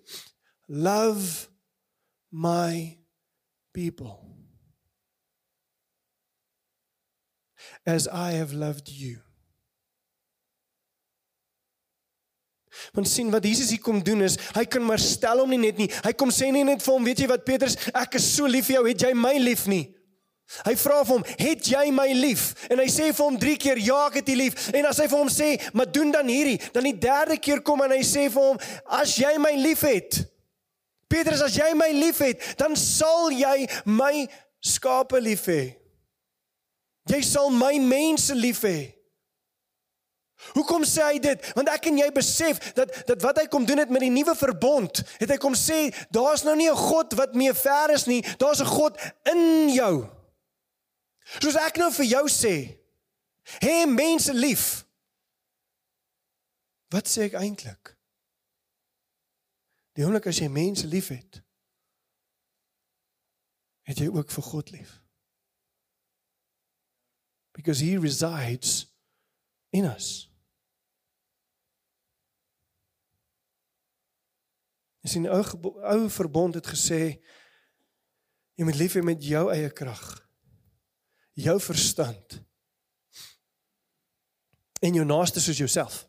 love 0.68 1.48
my 2.32 2.96
people 3.76 4.16
as 7.86 8.08
I 8.08 8.36
have 8.40 8.56
loved 8.56 8.92
you. 8.92 9.27
Want 12.94 13.08
sien 13.10 13.32
wat 13.32 13.46
Jesus 13.46 13.70
hier 13.70 13.82
kom 13.84 14.04
doen 14.04 14.22
is, 14.22 14.38
hy 14.56 14.66
kan 14.66 14.86
maar 14.86 15.00
stel 15.00 15.40
hom 15.40 15.50
nie 15.50 15.58
net 15.58 15.78
nie. 15.78 15.90
Hy 16.04 16.14
kom 16.14 16.30
sê 16.34 16.52
nie 16.52 16.64
net 16.64 16.84
vir 16.84 16.94
hom, 16.94 17.04
weet 17.08 17.20
jy 17.20 17.28
wat 17.28 17.46
Petrus, 17.46 17.78
ek 17.94 18.20
is 18.20 18.36
so 18.36 18.48
lief 18.48 18.70
vir 18.70 18.80
jou, 18.80 18.88
het 18.88 19.08
jy 19.08 19.14
my 19.18 19.38
lief 19.42 19.68
nie? 19.68 19.86
Hy 20.64 20.74
vra 20.80 21.02
vir 21.04 21.14
hom, 21.18 21.26
"Het 21.38 21.62
jy 21.68 21.92
my 21.92 22.08
lief?" 22.14 22.54
En 22.72 22.80
hy 22.80 22.88
sê 22.88 23.14
vir 23.14 23.26
hom 23.26 23.38
3 23.38 23.58
keer, 23.58 23.78
"Ja, 23.78 24.08
ek 24.08 24.14
het 24.16 24.30
u 24.30 24.36
lief." 24.36 24.70
En 24.74 24.86
as 24.86 24.98
hy 24.98 25.08
vir 25.08 25.18
hom 25.18 25.28
sê, 25.28 25.74
"Maar 25.74 25.92
doen 25.92 26.12
dan 26.12 26.28
hierdie," 26.28 26.72
dan 26.72 26.84
die 26.84 26.98
derde 26.98 27.38
keer 27.38 27.62
kom 27.62 27.82
en 27.82 27.92
hy 27.92 28.02
sê 28.02 28.32
vir 28.32 28.42
hom, 28.42 28.58
"As 28.86 29.18
jy 29.18 29.38
my 29.38 29.52
liefhet, 29.52 30.26
Petrus, 31.08 31.42
as 31.42 31.56
jy 31.56 31.74
my 31.74 31.92
liefhet, 31.92 32.58
dan 32.58 32.76
sal 32.76 33.30
jy 33.30 33.70
my 33.86 34.28
skape 34.62 35.22
lief 35.22 35.46
hê. 35.46 35.76
Jy 37.10 37.22
sal 37.22 37.50
my 37.50 37.78
mense 37.80 38.34
lief 38.34 38.62
hê." 38.62 38.97
Hoekom 40.54 40.84
sê 40.86 41.04
hy 41.04 41.20
dit? 41.22 41.48
Want 41.58 41.70
ek 41.74 41.90
en 41.90 41.98
jy 41.98 42.08
besef 42.14 42.60
dat 42.78 42.92
dat 43.10 43.22
wat 43.26 43.40
hy 43.42 43.48
kom 43.52 43.66
doen 43.66 43.82
het 43.82 43.90
met 43.90 44.04
die 44.06 44.14
nuwe 44.14 44.36
verbond, 44.38 45.02
het 45.18 45.32
hy 45.34 45.38
kom 45.42 45.58
sê, 45.58 45.88
daar's 46.14 46.46
nou 46.46 46.56
nie 46.56 46.70
'n 46.70 46.78
God 46.78 47.14
wat 47.18 47.36
meer 47.36 47.56
ver 47.56 47.90
is 47.94 48.06
nie, 48.06 48.22
daar's 48.38 48.62
'n 48.62 48.70
God 48.70 48.98
in 49.26 49.74
jou. 49.74 50.06
Soos 51.42 51.56
ek 51.56 51.78
nou 51.78 51.92
vir 51.92 52.06
jou 52.06 52.26
sê, 52.30 52.78
hê 53.60 53.86
mense 53.86 54.34
lief. 54.34 54.86
Wat 56.90 57.08
sê 57.08 57.28
ek 57.28 57.34
eintlik? 57.34 57.98
Die 59.94 60.06
oomblik 60.06 60.28
as 60.28 60.40
jy 60.40 60.48
mense 60.48 60.88
liefhet, 60.88 61.42
het 63.84 63.98
jy 63.98 64.08
ook 64.08 64.32
vir 64.32 64.44
God 64.44 64.72
lief. 64.72 65.02
Because 67.54 67.80
he 67.80 67.98
resides 67.98 68.86
in 69.74 69.86
us. 69.86 70.27
Is 75.08 75.16
in 75.16 75.30
ou 75.32 75.44
ou 75.88 76.00
verbond 76.12 76.60
het 76.60 76.68
gesê 76.68 77.02
jy 78.58 78.66
moet 78.68 78.80
lief 78.80 78.98
hê 78.98 79.04
met 79.06 79.22
jou 79.24 79.48
eie 79.54 79.70
krag 79.72 80.04
jou 81.38 81.60
verstand 81.62 82.46
en 84.82 84.94
jou 84.94 85.06
naaste 85.06 85.42
soos 85.42 85.58
jouself. 85.58 86.06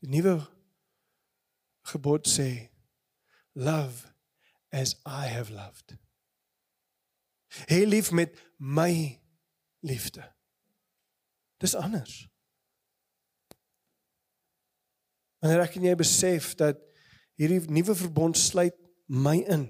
Die 0.00 0.10
nuwe 0.10 0.38
gebod 1.90 2.30
sê 2.30 2.70
love 3.52 4.06
as 4.70 4.94
I 5.06 5.26
have 5.34 5.52
loved. 5.52 5.98
Hê 7.66 7.82
lief 7.86 8.10
met 8.14 8.38
my 8.56 9.18
liefde. 9.82 10.22
Dis 11.58 11.74
anders. 11.74 12.29
Wanneer 15.40 15.64
ek 15.64 15.76
en 15.78 15.88
jy 15.88 15.96
besef 15.96 16.52
dat 16.60 16.80
hierdie 17.40 17.62
nuwe 17.72 17.96
verbond 17.96 18.36
sluit 18.36 18.76
my 19.08 19.38
in. 19.48 19.68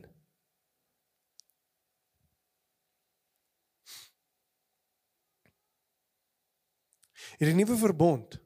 Hierdie 7.40 7.56
nuwe 7.56 7.78
verbond 7.80 8.36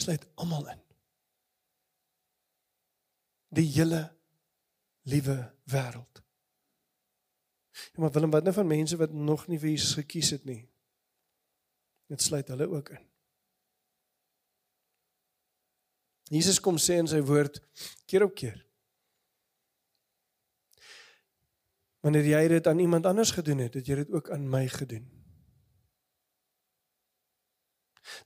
sluit 0.00 0.22
almal 0.40 0.70
in. 0.72 0.84
Die 3.56 3.66
hele 3.74 4.04
liewe 5.10 5.36
wêreld. 5.72 6.22
Ja, 7.92 8.00
maar 8.00 8.12
Willem, 8.12 8.30
wat 8.30 8.46
nou 8.46 8.54
van 8.54 8.66
mense 8.66 8.96
wat 8.96 9.12
nog 9.12 9.46
nie 9.50 9.58
vir 9.60 9.74
Jesus 9.74 9.98
gekies 9.98 10.30
het 10.32 10.46
nie? 10.48 10.62
Dit 12.08 12.22
sluit 12.22 12.48
hulle 12.48 12.70
ook 12.70 12.94
in. 12.94 13.04
Jesus 16.32 16.58
kom 16.60 16.78
sê 16.78 16.98
in 16.98 17.08
sy 17.10 17.20
woord 17.22 17.60
keer 18.10 18.24
op 18.26 18.34
keer. 18.34 18.58
Wanneer 22.02 22.26
jy 22.26 22.42
dit 22.56 22.66
aan 22.66 22.82
iemand 22.82 23.06
anders 23.06 23.32
gedoen 23.34 23.62
het, 23.64 23.78
het 23.78 23.86
jy 23.86 24.00
dit 24.02 24.10
ook 24.14 24.30
aan 24.34 24.46
my 24.50 24.64
gedoen. 24.70 25.06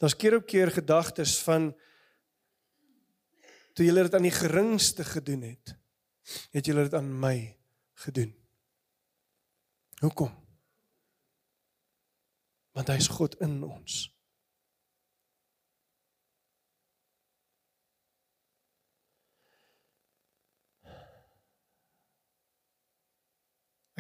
Daar's 0.01 0.17
keer 0.17 0.37
op 0.37 0.47
keer 0.49 0.73
gedagtes 0.73 1.39
van 1.45 1.71
toe 3.73 3.87
julle 3.87 4.05
dit 4.05 4.15
aan 4.15 4.29
die 4.29 4.37
geringste 4.37 5.05
gedoen 5.05 5.43
het, 5.49 5.75
het 6.53 6.67
julle 6.67 6.85
dit 6.89 6.95
aan 6.95 7.09
my 7.21 7.37
gedoen. 8.05 8.35
Hoekom? 10.01 10.33
Want 12.77 12.89
hy 12.89 12.97
is 13.01 13.09
God 13.13 13.37
in 13.45 13.61
ons. 13.65 14.07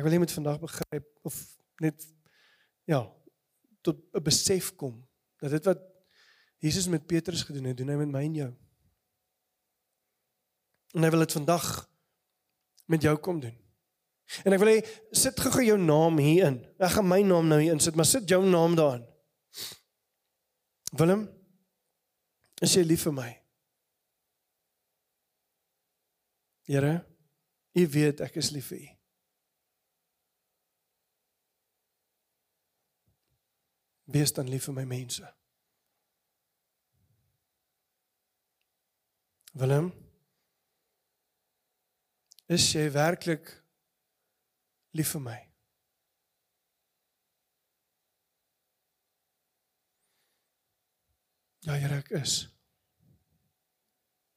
Ek 0.00 0.06
wil 0.06 0.14
jy 0.16 0.22
moet 0.22 0.32
vandag 0.32 0.60
begryp 0.62 1.08
of 1.28 1.36
net 1.84 2.06
ja, 2.88 3.02
tot 3.84 4.00
'n 4.16 4.22
besef 4.24 4.70
kom 4.80 4.94
dat 5.36 5.52
dit 5.52 5.64
wat 5.68 5.82
Jesus 6.64 6.88
met 6.88 7.06
Petrus 7.06 7.42
gedoen 7.44 7.68
het, 7.68 7.76
doen 7.76 7.88
hy 7.88 7.96
met 8.00 8.08
my 8.08 8.22
en 8.24 8.34
jou. 8.34 8.52
En 10.96 11.04
hy 11.04 11.10
wil 11.12 11.24
dit 11.24 11.32
vandag 11.36 11.66
met 12.88 13.02
jou 13.02 13.16
kom 13.16 13.40
doen. 13.40 13.56
En 14.44 14.52
ek 14.52 14.60
wil 14.62 14.72
hê 14.72 14.80
sit 15.12 15.36
gou-gou 15.36 15.64
jou 15.64 15.76
naam 15.76 16.16
hier 16.16 16.46
in. 16.48 16.56
Ek 16.80 16.96
gaan 16.96 17.08
my 17.08 17.20
naam 17.20 17.48
nou 17.48 17.60
hier 17.60 17.76
insit, 17.76 17.96
maar 17.96 18.08
sit 18.08 18.28
jou 18.28 18.40
naam 18.44 18.76
daarin. 18.76 19.04
Willem, 20.96 21.28
is 22.60 22.72
jy 22.74 22.86
lief 22.88 23.04
vir 23.04 23.12
my? 23.12 23.28
Here, 26.70 26.94
u 27.76 27.86
weet 27.86 28.24
ek 28.24 28.40
is 28.40 28.50
lief 28.56 28.72
vir 28.72 28.80
u. 28.80 28.99
Wees 34.10 34.32
dan 34.34 34.48
lief 34.50 34.64
vir 34.66 34.74
my 34.74 34.84
mense. 34.90 35.26
Willem, 39.52 39.90
is 42.50 42.64
jy 42.74 42.88
werklik 42.94 43.52
lief 44.98 45.12
vir 45.14 45.22
my? 45.22 45.36
Ja, 51.68 51.76
Here, 51.76 52.00
ek 52.00 52.10
is. 52.18 52.48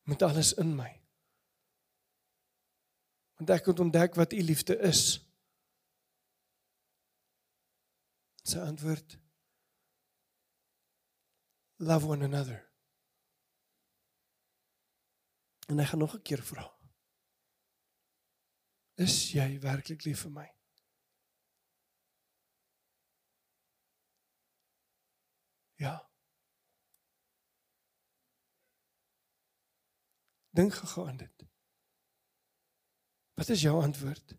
Met 0.06 0.22
alles 0.22 0.52
in 0.60 0.76
my. 0.76 0.92
Want 3.40 3.56
ek 3.58 3.72
het 3.72 3.80
ontdek 3.80 4.20
wat 4.20 4.36
u 4.36 4.42
liefde 4.44 4.78
is. 4.86 5.06
Sy 8.44 8.60
antwoord 8.60 9.23
love 11.78 12.08
one 12.08 12.24
another. 12.24 12.72
En 15.68 15.78
hy 15.78 15.86
gaan 15.86 16.00
nog 16.00 16.16
'n 16.16 16.22
keer 16.22 16.44
vra. 16.44 16.66
Is 18.94 19.32
jy 19.32 19.60
werklik 19.60 20.04
lief 20.04 20.22
vir 20.22 20.32
my? 20.32 20.48
Ja. 25.76 26.10
Dink 30.50 30.74
gou 30.74 31.08
aan 31.08 31.18
dit. 31.18 31.46
Wat 33.34 33.50
is 33.50 33.62
jou 33.62 33.82
antwoord? 33.84 34.36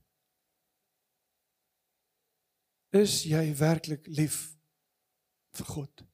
Is 2.89 3.23
jy 3.27 3.57
werklik 3.59 4.07
lief 4.07 4.57
vir 5.51 5.67
God? 5.67 6.14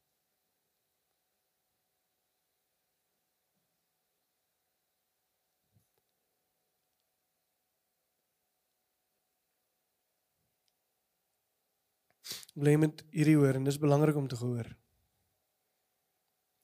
Bly 12.57 12.75
met 12.79 13.03
hierdie 13.15 13.37
hoor 13.39 13.57
en 13.57 13.67
dis 13.67 13.79
belangrik 13.79 14.17
om 14.19 14.27
te 14.27 14.39
gehoor. 14.39 14.67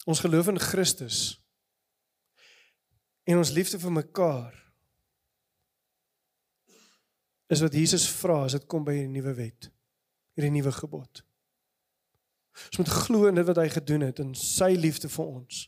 Ons 0.07 0.23
geloof 0.23 0.51
in 0.51 0.59
Christus 0.59 1.37
en 3.27 3.39
ons 3.41 3.51
liefde 3.51 3.79
vir 3.79 3.91
mekaar 3.91 4.55
is 7.51 7.63
wat 7.63 7.75
Jesus 7.75 8.07
vra 8.19 8.43
as 8.45 8.55
dit 8.57 8.67
kom 8.67 8.83
by 8.87 8.95
hierdie 8.95 9.13
nuwe 9.13 9.33
wet, 9.37 9.69
hierdie 10.35 10.51
nuwe 10.51 10.73
gebod. 10.75 11.23
Ons 12.71 12.81
moet 12.81 12.93
glo 13.05 13.27
in 13.29 13.37
dit 13.37 13.47
wat 13.47 13.59
hy 13.61 13.67
gedoen 13.71 14.07
het 14.07 14.19
en 14.23 14.33
sy 14.35 14.73
liefde 14.75 15.09
vir 15.11 15.27
ons. 15.27 15.63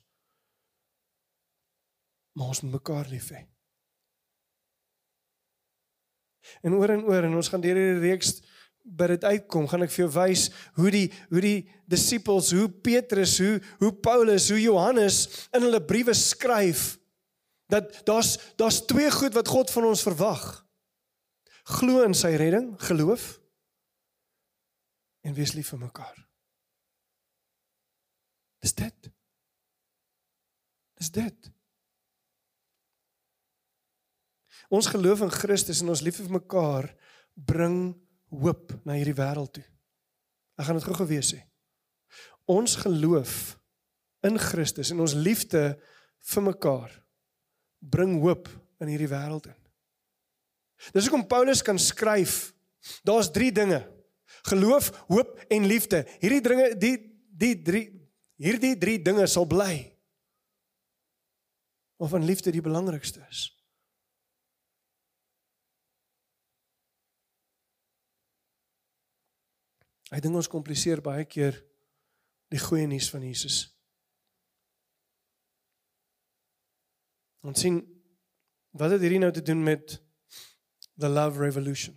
Maar 2.36 2.51
ons 2.53 2.62
moet 2.65 2.75
mekaar 2.79 3.10
lief 3.12 3.29
hê. 3.36 3.45
En 6.65 6.75
oor 6.79 6.95
en 6.95 7.03
oor 7.08 7.27
en 7.27 7.38
ons 7.38 7.51
gaan 7.51 7.63
deur 7.63 7.77
hierdie 7.77 8.10
reeks 8.10 8.39
by 8.89 9.12
dit 9.13 9.25
uitkom, 9.25 9.67
gaan 9.69 9.86
ek 9.86 9.93
vir 9.93 10.04
jou 10.06 10.12
wys 10.15 10.47
hoe 10.80 10.91
die 10.93 11.08
hoe 11.30 11.43
die 11.43 11.58
disippels, 11.89 12.52
hoe 12.56 12.67
Petrus, 12.69 13.38
hoe 13.41 13.60
hoe 13.82 13.91
Paulus, 13.93 14.49
hoe 14.49 14.62
Johannes 14.62 15.25
in 15.54 15.65
hulle 15.67 15.82
briewe 15.86 16.15
skryf 16.17 16.95
dat 17.69 18.02
daar's 18.08 18.38
daar's 18.58 18.82
twee 18.89 19.12
goed 19.13 19.38
wat 19.38 19.47
God 19.47 19.71
van 19.71 19.91
ons 19.91 20.06
verwag. 20.06 20.47
Glo 21.80 22.02
in 22.02 22.17
sy 22.17 22.34
redding, 22.39 22.73
geloof 22.82 23.36
en 25.21 25.36
wees 25.38 25.54
lief 25.54 25.69
vir 25.73 25.84
mekaar. 25.84 26.17
Dis 28.63 28.73
dit. 28.75 29.10
Dis 30.99 31.12
dit. 31.15 31.52
Ons 34.69 34.89
geloof 34.91 35.23
in 35.25 35.34
Christus 35.34 35.82
en 35.82 35.93
ons 35.93 36.04
liefde 36.06 36.25
vir 36.25 36.39
mekaar 36.39 36.89
bring 37.34 37.93
hoop 38.30 38.74
na 38.86 38.98
hierdie 38.98 39.18
wêreld 39.18 39.54
toe. 39.58 39.65
Ek 40.60 40.68
gaan 40.68 40.80
dit 40.80 40.88
gou 40.88 40.98
gewees 40.98 41.34
sê. 41.34 41.42
Ons 42.50 42.76
geloof 42.82 43.56
in 44.26 44.39
Christus 44.42 44.92
en 44.94 45.04
ons 45.04 45.15
liefde 45.15 45.63
vir 46.34 46.46
mekaar 46.46 46.92
bring 47.80 48.18
hoop 48.24 48.50
in 48.84 48.92
hierdie 48.92 49.12
wêreld 49.12 49.48
in. 49.50 49.60
Dis 50.96 51.08
hoekom 51.08 51.28
Paulus 51.28 51.62
kan 51.65 51.80
skryf, 51.80 52.52
daar's 53.04 53.32
3 53.36 53.52
dinge. 53.56 53.80
Geloof, 54.48 54.92
hoop 55.10 55.39
en 55.52 55.68
liefde. 55.68 56.06
Hierdie 56.22 56.44
dinge 56.44 56.68
die 56.80 56.96
die 57.39 57.56
3 57.63 57.86
hierdie 58.39 58.76
3 58.80 59.00
dinge 59.04 59.28
sal 59.28 59.48
bly. 59.48 59.89
Of 62.00 62.13
van 62.13 62.24
liefde 62.24 62.52
die 62.56 62.63
belangrikste 62.63 63.26
is. 63.28 63.50
Hy 70.10 70.19
dink 70.24 70.39
ons 70.39 70.50
kompliseer 70.50 71.04
baie 71.06 71.26
keer 71.30 71.58
die 72.50 72.62
goeie 72.62 72.88
nuus 72.89 73.10
van 73.13 73.24
Jesus. 73.28 73.67
Ons 77.45 77.62
sien 77.62 77.80
wat 78.78 78.95
het 78.95 79.04
hierdie 79.06 79.22
nou 79.22 79.32
te 79.34 79.43
doen 79.45 79.62
met 79.63 79.95
the 81.00 81.10
love 81.10 81.39
revolution? 81.39 81.95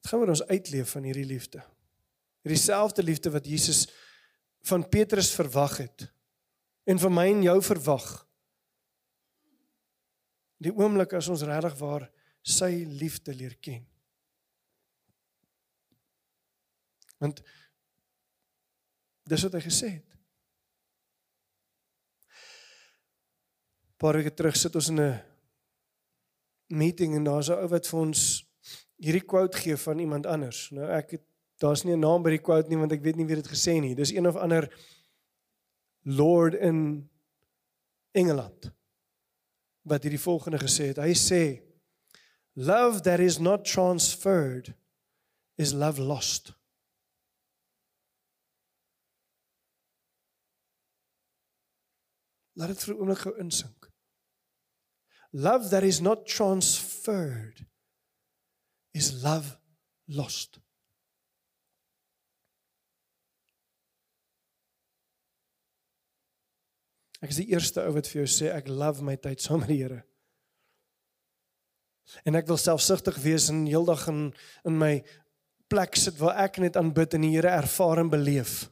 Dit 0.00 0.10
gaan 0.10 0.24
oor 0.24 0.34
ons 0.34 0.46
uitleef 0.50 0.90
van 0.96 1.06
hierdie 1.06 1.28
liefde. 1.28 1.62
Hierdie 2.42 2.60
selfde 2.60 3.04
liefde 3.04 3.30
wat 3.30 3.46
Jesus 3.46 3.86
van 4.66 4.88
Petrus 4.88 5.30
verwag 5.36 5.78
het 5.84 6.10
en 6.90 6.98
van 6.98 7.14
my 7.14 7.28
en 7.30 7.46
jou 7.46 7.56
verwag 7.62 8.08
die 10.60 10.72
oomblik 10.76 11.14
as 11.16 11.28
ons 11.32 11.44
regtig 11.48 11.76
waar 11.80 12.06
sy 12.44 12.84
liefde 13.00 13.34
leer 13.36 13.56
ken. 13.60 13.82
Want 17.20 17.42
dis 19.28 19.44
wat 19.46 19.56
hy 19.56 19.64
gesê 19.64 19.90
het. 19.98 20.06
Paar 24.00 24.16
weke 24.16 24.32
terug 24.32 24.56
sit 24.56 24.76
ons 24.76 24.88
in 24.88 25.00
'n 25.00 25.20
meeting 26.72 27.14
en 27.14 27.24
daar's 27.24 27.50
'n 27.50 27.60
ou 27.60 27.68
wat 27.68 27.86
vir 27.86 28.00
ons 28.00 28.46
hierdie 28.96 29.26
quote 29.26 29.56
gee 29.56 29.76
van 29.76 29.98
iemand 29.98 30.26
anders. 30.26 30.70
Nou 30.70 30.88
ek 30.88 31.10
het 31.10 31.24
daar's 31.58 31.84
nie 31.84 31.94
'n 31.94 32.00
naam 32.00 32.22
by 32.22 32.30
die 32.30 32.44
quote 32.44 32.68
nie 32.68 32.78
want 32.78 32.92
ek 32.92 33.02
weet 33.02 33.16
nie 33.16 33.26
wie 33.26 33.36
dit 33.36 33.48
gesê 33.48 33.80
nie. 33.80 33.94
Dis 33.94 34.12
een 34.12 34.26
of 34.26 34.36
ander 34.36 34.68
lord 36.04 36.54
in 36.54 37.10
Engeland 38.12 38.72
wat 39.90 40.06
hierdie 40.06 40.22
volgende 40.22 40.60
gesê 40.62 40.92
het. 40.92 41.02
Hy 41.02 41.14
sê 41.18 41.42
love 42.54 43.02
that 43.02 43.20
is 43.20 43.38
not 43.42 43.66
transferred 43.66 44.72
is 45.58 45.74
love 45.74 46.00
lost. 46.00 46.54
Laat 52.54 52.74
dit 52.74 52.84
vir 52.84 52.94
'n 52.94 53.00
oomblik 53.00 53.22
gou 53.24 53.34
insink. 53.38 53.90
Love 55.32 55.68
that 55.70 55.82
is 55.82 56.00
not 56.00 56.26
transferred 56.26 57.66
is 58.92 59.22
love 59.22 59.58
lost. 60.06 60.60
Ek 67.20 67.34
is 67.34 67.40
die 67.42 67.50
eerste 67.52 67.84
ou 67.84 67.92
wat 67.96 68.08
vir 68.08 68.22
jou 68.22 68.30
sê 68.32 68.48
ek 68.54 68.70
love 68.72 69.04
my 69.04 69.16
tyd 69.20 69.42
saam 69.44 69.60
met 69.60 69.72
die 69.72 69.82
Here. 69.82 70.00
En 72.26 72.34
ek 72.38 72.48
wil 72.48 72.58
selfsugtig 72.58 73.20
wees 73.22 73.50
en 73.52 73.66
heeldag 73.68 74.06
in 74.10 74.22
in 74.66 74.78
my 74.80 74.94
plek 75.70 75.94
sit 76.00 76.16
waar 76.18 76.40
ek 76.46 76.58
net 76.58 76.78
aanbid 76.80 77.14
en 77.14 77.26
die 77.26 77.34
Here 77.36 77.52
ervaar 77.60 78.00
en 78.02 78.10
beleef. 78.10 78.70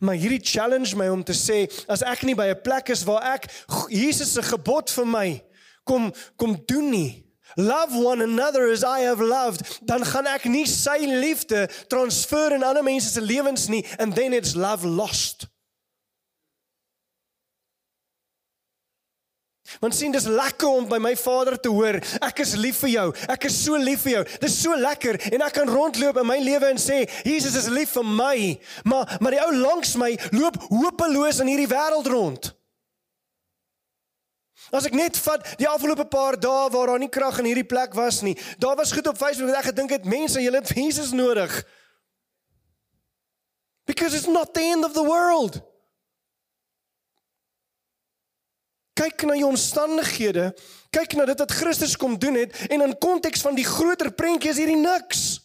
Maar 0.00 0.18
hierdie 0.18 0.42
challenge 0.42 0.96
my 0.96 1.08
om 1.12 1.22
te 1.24 1.36
sê 1.36 1.64
as 1.90 2.02
ek 2.02 2.26
nie 2.26 2.34
by 2.34 2.50
'n 2.50 2.62
plek 2.64 2.90
is 2.90 3.04
waar 3.04 3.22
ek 3.34 3.50
Jesus 3.88 4.34
se 4.34 4.42
gebod 4.42 4.90
vir 4.90 5.06
my 5.06 5.28
kom 5.84 6.12
kom 6.36 6.58
doen 6.66 6.90
nie. 6.90 7.24
Love 7.56 7.94
one 7.94 8.22
another 8.22 8.70
as 8.72 8.82
I 8.82 9.04
have 9.04 9.20
loved, 9.20 9.86
dan 9.86 10.04
gaan 10.04 10.26
ek 10.26 10.44
nie 10.44 10.64
sy 10.66 11.04
liefde 11.04 11.68
transfer 11.88 12.54
in 12.54 12.64
ander 12.64 12.82
mense 12.82 13.12
se 13.12 13.20
lewens 13.20 13.68
nie 13.68 13.84
and 13.98 14.14
then 14.14 14.32
it's 14.32 14.54
love 14.54 14.86
lost. 14.86 15.46
Want 19.80 19.94
sien 19.94 20.12
dis 20.12 20.26
lekker 20.28 20.68
om 20.68 20.88
by 20.88 20.98
my 21.02 21.14
Vader 21.16 21.58
te 21.60 21.70
hoor, 21.72 21.98
ek 22.20 22.42
is 22.44 22.54
lief 22.60 22.82
vir 22.84 22.92
jou. 22.92 23.06
Ek 23.32 23.46
is 23.48 23.56
so 23.64 23.78
lief 23.80 24.04
vir 24.06 24.18
jou. 24.18 24.24
Dis 24.42 24.56
so 24.62 24.76
lekker 24.76 25.18
en 25.32 25.44
ek 25.46 25.56
kan 25.60 25.70
rondloop 25.70 26.20
in 26.22 26.28
my 26.28 26.38
lewe 26.42 26.72
en 26.72 26.80
sê 26.80 27.02
Jesus 27.24 27.56
is 27.58 27.70
lief 27.72 27.94
vir 27.96 28.08
my. 28.08 28.36
Maar 28.84 29.16
maar 29.20 29.36
die 29.36 29.44
ou 29.44 29.52
langs 29.56 29.94
my 30.00 30.10
loop 30.34 30.58
hopeloos 30.68 31.40
in 31.44 31.52
hierdie 31.52 31.70
wêreld 31.70 32.10
rond. 32.12 32.52
As 34.72 34.86
ek 34.88 34.94
net 34.96 35.18
vat 35.24 35.44
die 35.60 35.68
afgelope 35.68 36.06
paar 36.08 36.38
dae 36.40 36.68
waar 36.72 36.94
daar 36.94 37.02
nie 37.02 37.10
krag 37.12 37.40
in 37.42 37.50
hierdie 37.50 37.68
plek 37.68 37.96
was 37.98 38.22
nie. 38.24 38.36
Daar 38.62 38.76
was 38.78 38.92
goed 38.92 39.08
op 39.10 39.18
Facebook 39.20 39.50
wat 39.50 39.60
ek 39.60 39.70
gedink 39.72 39.96
het 39.98 40.08
mense, 40.08 40.40
julle 40.40 40.62
het 40.62 40.72
Jesus 40.76 41.12
nodig. 41.16 41.52
Because 43.84 44.14
it's 44.14 44.30
not 44.30 44.54
the 44.54 44.62
end 44.62 44.84
of 44.84 44.94
the 44.94 45.04
world. 45.04 45.60
Kyk 48.98 49.24
na 49.28 49.36
jou 49.38 49.48
omstandighede, 49.48 50.50
kyk 50.92 51.16
na 51.16 51.26
dit 51.28 51.40
wat 51.40 51.54
Christus 51.56 51.96
kom 51.96 52.18
doen 52.20 52.36
het 52.36 52.56
en 52.68 52.84
in 52.84 52.98
konteks 53.00 53.44
van 53.44 53.56
die 53.56 53.66
groter 53.66 54.12
prentjie 54.12 54.52
is 54.52 54.60
hierdie 54.60 54.80
niks. 54.80 55.40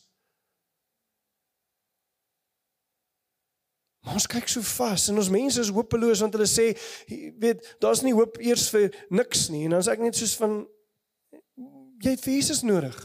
Maar 4.03 4.19
ons 4.19 4.29
kyk 4.31 4.47
so 4.47 4.63
vas 4.63 5.09
en 5.11 5.19
ons 5.19 5.31
mense 5.31 5.59
is 5.59 5.71
hopeloos 5.75 6.23
want 6.23 6.35
hulle 6.37 6.47
sê 6.47 6.69
weet 7.39 7.75
daar's 7.83 8.03
nie 8.05 8.15
hoop 8.15 8.39
eers 8.39 8.69
vir 8.71 8.91
niks 9.11 9.47
nie 9.51 9.65
en 9.67 9.75
dan 9.75 9.83
sê 9.83 9.97
ek 9.97 10.03
net 10.05 10.19
soos 10.19 10.35
van 10.39 10.61
jy 12.03 12.13
het 12.13 12.27
Jesus 12.29 12.63
nodig. 12.67 12.95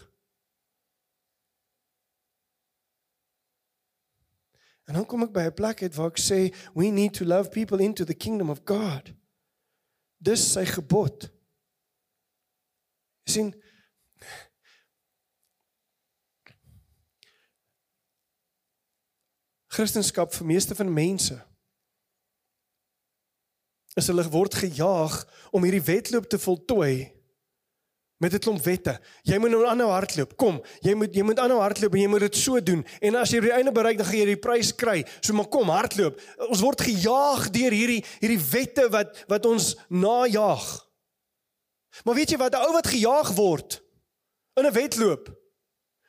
En 4.91 4.99
dan 4.99 5.07
kom 5.07 5.23
ek 5.25 5.33
by 5.35 5.49
'n 5.49 5.59
plek 5.59 5.83
uit 5.83 5.95
waar 5.95 6.11
ek 6.11 6.23
sê 6.23 6.55
we 6.75 6.91
need 6.91 7.15
to 7.15 7.25
love 7.25 7.51
people 7.51 7.83
into 7.83 8.05
the 8.05 8.15
kingdom 8.15 8.51
of 8.51 8.63
God. 8.65 9.15
Dis 10.23 10.45
sy 10.55 10.63
gebod. 10.69 11.31
sien 13.33 13.53
Christendom 19.73 20.29
vir 20.37 20.47
meeste 20.47 20.77
van 20.77 20.91
mense 20.93 21.39
is 23.97 24.09
hulle 24.09 24.25
word 24.33 24.55
gejaag 24.57 25.15
om 25.53 25.65
hierdie 25.65 25.85
wedloop 25.87 26.29
te 26.29 26.41
voltooi 26.41 27.22
met 28.23 28.35
'n 28.35 28.39
klomp 28.39 28.63
wette. 28.63 29.01
Jy 29.23 29.39
moet 29.39 29.51
nou 29.51 29.67
aanhou 29.67 29.91
hardloop. 29.91 30.37
Kom, 30.37 30.63
jy 30.81 30.95
moet 30.95 31.15
jy 31.15 31.23
moet 31.23 31.39
aanhou 31.39 31.61
hardloop 31.61 31.95
en 31.95 32.01
jy 32.01 32.09
moet 32.09 32.21
dit 32.21 32.37
so 32.37 32.63
doen. 32.63 32.87
En 33.01 33.15
as 33.15 33.31
jy 33.31 33.41
by 33.41 33.47
die 33.47 33.57
einde 33.59 33.73
bereik, 33.73 33.97
dan 33.99 34.07
gaan 34.07 34.19
jy 34.19 34.25
die 34.25 34.37
prys 34.37 34.75
kry. 34.75 35.05
So 35.21 35.35
maar 35.35 35.49
kom, 35.49 35.69
hardloop. 35.69 36.21
Ons 36.49 36.61
word 36.61 36.81
gejaag 36.81 37.51
deur 37.51 37.75
hierdie 37.75 38.05
hierdie 38.21 38.41
wette 38.51 38.89
wat 38.91 39.25
wat 39.29 39.47
ons 39.47 39.77
najaag. 39.89 40.87
Maar 42.05 42.15
weet 42.15 42.31
jy 42.31 42.39
wat? 42.39 42.55
'n 42.55 42.63
Ou 42.63 42.73
wat 42.73 42.87
gejaag 42.87 43.35
word 43.35 43.83
in 44.55 44.67
'n 44.67 44.73
wedloop 44.73 45.41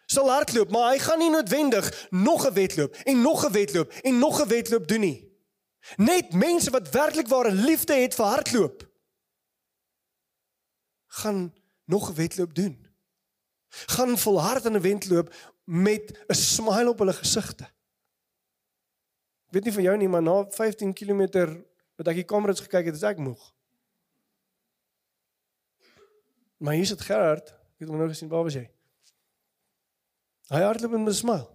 sal 0.06 0.30
hardloop, 0.30 0.69
maar 0.69 0.91
hy 0.91 0.99
gaan 0.99 1.19
nie 1.19 1.30
noodwendig 1.30 2.08
nog 2.12 2.45
'n 2.45 2.54
wedloop 2.54 2.95
en 2.95 3.21
nog 3.21 3.45
'n 3.45 3.52
wedloop 3.52 3.91
en 3.91 4.19
nog 4.19 4.41
'n 4.41 4.47
wedloop 4.47 4.88
doen 4.88 4.99
nie. 4.99 5.32
Net 5.97 6.34
mense 6.34 6.69
wat 6.69 6.89
werklik 6.89 7.28
ware 7.28 7.52
liefde 7.52 7.93
het 7.93 8.15
vir 8.15 8.26
hardloop 8.26 8.91
gaan 11.08 11.54
nog 11.85 12.09
'n 12.09 12.15
wedloop 12.15 12.53
doen. 12.53 12.87
Gaan 13.69 14.17
volhard 14.17 14.65
in 14.65 14.75
'n 14.75 14.81
wedloop 14.81 15.35
met 15.63 16.23
'n 16.27 16.33
smile 16.33 16.89
op 16.89 16.99
hulle 16.99 17.13
gesigte. 17.13 17.63
Ek 19.47 19.59
weet 19.59 19.63
nie 19.63 19.73
van 19.73 19.83
jou 19.83 19.97
nie, 19.97 20.07
maar 20.07 20.21
na 20.21 20.45
15 20.49 20.93
km 20.93 21.27
wat 21.95 22.07
ek 22.07 22.15
die 22.15 22.23
kameras 22.23 22.59
gekyk 22.59 22.85
het, 22.85 22.95
is 22.95 23.03
ek 23.03 23.17
moeg. 23.17 23.53
Maar 26.57 26.73
hier 26.73 26.85
sit 26.85 27.01
Gerard, 27.01 27.49
ek 27.49 27.79
het 27.79 27.89
hom 27.89 27.97
nou 27.97 28.09
gesien, 28.09 28.29
waar 28.29 28.43
was 28.43 28.53
jy? 28.53 28.69
Hy 30.47 30.61
hardloop 30.61 30.91
met 30.91 31.07
'n 31.07 31.13
smile. 31.13 31.52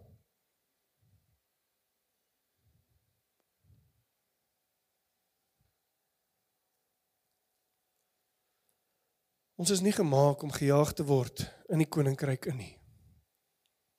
Ons 9.58 9.72
is 9.74 9.82
nie 9.82 9.92
gemaak 9.92 10.42
om 10.46 10.54
gejaag 10.54 10.92
te 10.94 11.02
word 11.06 11.42
in 11.72 11.82
die 11.82 11.90
koninkryk 11.90 12.46
in 12.52 12.60
nie. 12.60 12.74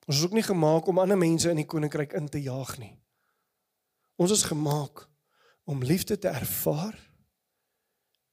Ons 0.08 0.22
is 0.22 0.26
ook 0.26 0.38
nie 0.38 0.46
gemaak 0.46 0.88
om 0.88 1.02
ander 1.04 1.20
mense 1.20 1.52
in 1.52 1.60
die 1.60 1.68
koninkryk 1.68 2.16
in 2.18 2.30
te 2.32 2.40
jaag 2.42 2.78
nie. 2.80 2.96
Ons 4.20 4.32
is 4.38 4.48
gemaak 4.48 5.04
om 5.70 5.84
liefde 5.84 6.18
te 6.18 6.32
ervaar 6.32 6.96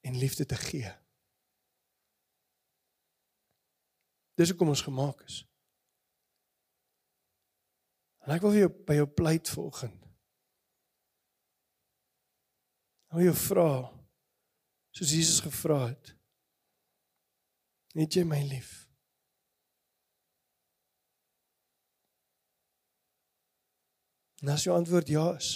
en 0.06 0.18
liefde 0.18 0.46
te 0.46 0.56
gee. 0.56 0.94
Dis 4.38 4.54
hoekom 4.54 4.70
ons 4.72 4.86
gemaak 4.86 5.20
is. 5.26 5.42
En 8.26 8.34
ek 8.34 8.42
wil 8.46 8.54
vir 8.54 8.64
jou 8.64 8.72
by 8.88 8.96
jou 9.00 9.06
pleit 9.18 9.50
vanoggend. 9.50 10.02
Hou 13.14 13.22
jou 13.22 13.36
vra 13.46 13.70
soos 14.96 15.12
Jesus 15.12 15.42
gevra 15.44 15.88
het. 15.90 16.15
Het 17.96 18.18
jy 18.18 18.26
my 18.28 18.42
lief? 18.44 18.72
En 24.44 24.52
as 24.52 24.66
jou 24.66 24.74
antwoord 24.76 25.08
ja 25.08 25.30
is, 25.38 25.54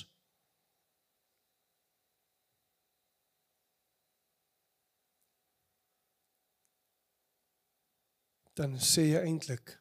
dan 8.56 8.78
sê 8.80 9.04
jy 9.10 9.20
eintlik 9.20 9.74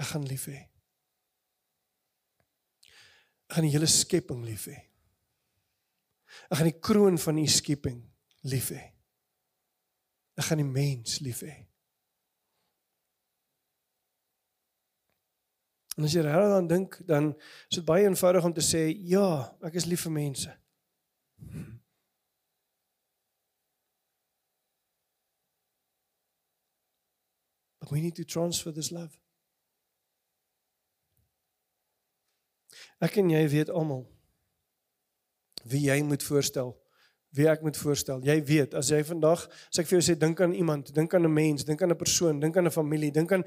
ek 0.00 0.08
gaan 0.12 0.24
lief 0.28 0.46
hê. 0.48 0.62
Ek 3.44 3.58
gaan 3.58 3.68
die 3.68 3.74
hele 3.74 3.88
skepping 3.90 4.40
lief 4.48 4.64
hê. 4.72 4.78
Ek 6.48 6.56
gaan 6.56 6.70
die 6.70 6.80
kroon 6.80 7.20
van 7.20 7.40
u 7.40 7.46
skepping 7.50 8.00
lief 8.48 8.72
hê. 8.72 8.80
Ek 10.40 10.46
gaan 10.48 10.62
die 10.62 10.64
mens 10.64 11.18
lief 11.20 11.42
hê. 11.44 11.52
En 15.98 16.06
as 16.08 16.14
jy 16.16 16.22
regtig 16.24 16.54
aan 16.56 16.68
dink, 16.70 16.96
dan 17.04 17.34
is 17.68 17.76
dit 17.76 17.84
baie 17.84 18.06
eenvoudig 18.08 18.46
om 18.48 18.54
te 18.56 18.64
sê, 18.64 18.86
ja, 19.10 19.50
ek 19.68 19.76
is 19.76 19.84
lief 19.90 20.06
vir 20.06 20.14
mense. 20.16 20.54
But 27.80 27.90
we 27.92 28.00
need 28.00 28.16
to 28.16 28.24
transfer 28.24 28.72
this 28.72 28.90
love. 28.90 29.12
Ek 33.04 33.20
en 33.20 33.28
jy 33.32 33.44
weet 33.52 33.68
almal 33.68 34.06
wie 35.68 35.84
jy 35.90 36.00
moet 36.08 36.24
voorstel 36.24 36.79
wie 37.36 37.46
ek 37.48 37.62
moet 37.62 37.76
voorstel. 37.78 38.22
Jy 38.26 38.36
weet, 38.44 38.74
as 38.74 38.90
jy 38.90 39.00
vandag, 39.06 39.44
as 39.70 39.78
ek 39.78 39.86
vir 39.86 39.98
jou 39.98 40.02
sê 40.10 40.16
dink 40.18 40.40
aan 40.42 40.54
iemand, 40.56 40.90
dink 40.94 41.14
aan 41.14 41.26
'n 41.26 41.32
mens, 41.32 41.64
dink 41.64 41.82
aan 41.82 41.92
'n 41.92 41.96
persoon, 41.96 42.40
dink 42.40 42.56
aan 42.56 42.66
'n 42.66 42.70
familie, 42.70 43.12
dink 43.12 43.32
aan 43.32 43.44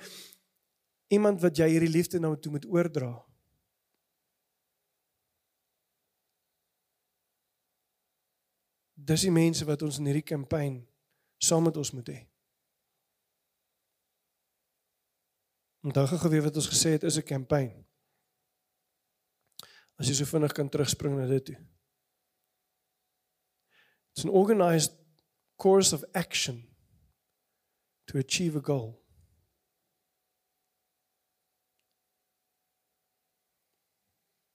iemand 1.07 1.41
wat 1.41 1.57
jy 1.57 1.67
hierdie 1.67 1.91
liefde 1.91 2.19
nou 2.19 2.35
toe 2.39 2.51
moet 2.51 2.65
oordra. 2.65 3.11
Dis 8.95 9.21
die 9.21 9.31
mense 9.31 9.65
wat 9.65 9.81
ons 9.81 9.97
in 9.99 10.05
hierdie 10.05 10.23
kampanje 10.23 10.85
saam 11.37 11.63
met 11.63 11.77
ons 11.77 11.91
moet 11.91 12.09
hê. 12.09 12.19
Onthou 15.83 16.05
gou 16.07 16.29
weer 16.31 16.45
wat 16.45 16.55
ons 16.55 16.69
gesê 16.71 16.95
het 16.95 17.03
is 17.03 17.17
'n 17.17 17.27
kampanje. 17.27 17.83
As 19.99 20.07
jy 20.07 20.13
so 20.13 20.25
vinnig 20.25 20.53
kan 20.53 20.69
terugspring 20.69 21.17
na 21.17 21.27
dit 21.27 21.45
toe. 21.45 21.57
It's 24.13 24.23
an 24.23 24.29
organized 24.29 24.91
course 25.55 25.93
of 25.95 26.03
action 26.11 26.63
to 28.05 28.17
achieve 28.17 28.57
a 28.57 28.61
goal. 28.61 29.01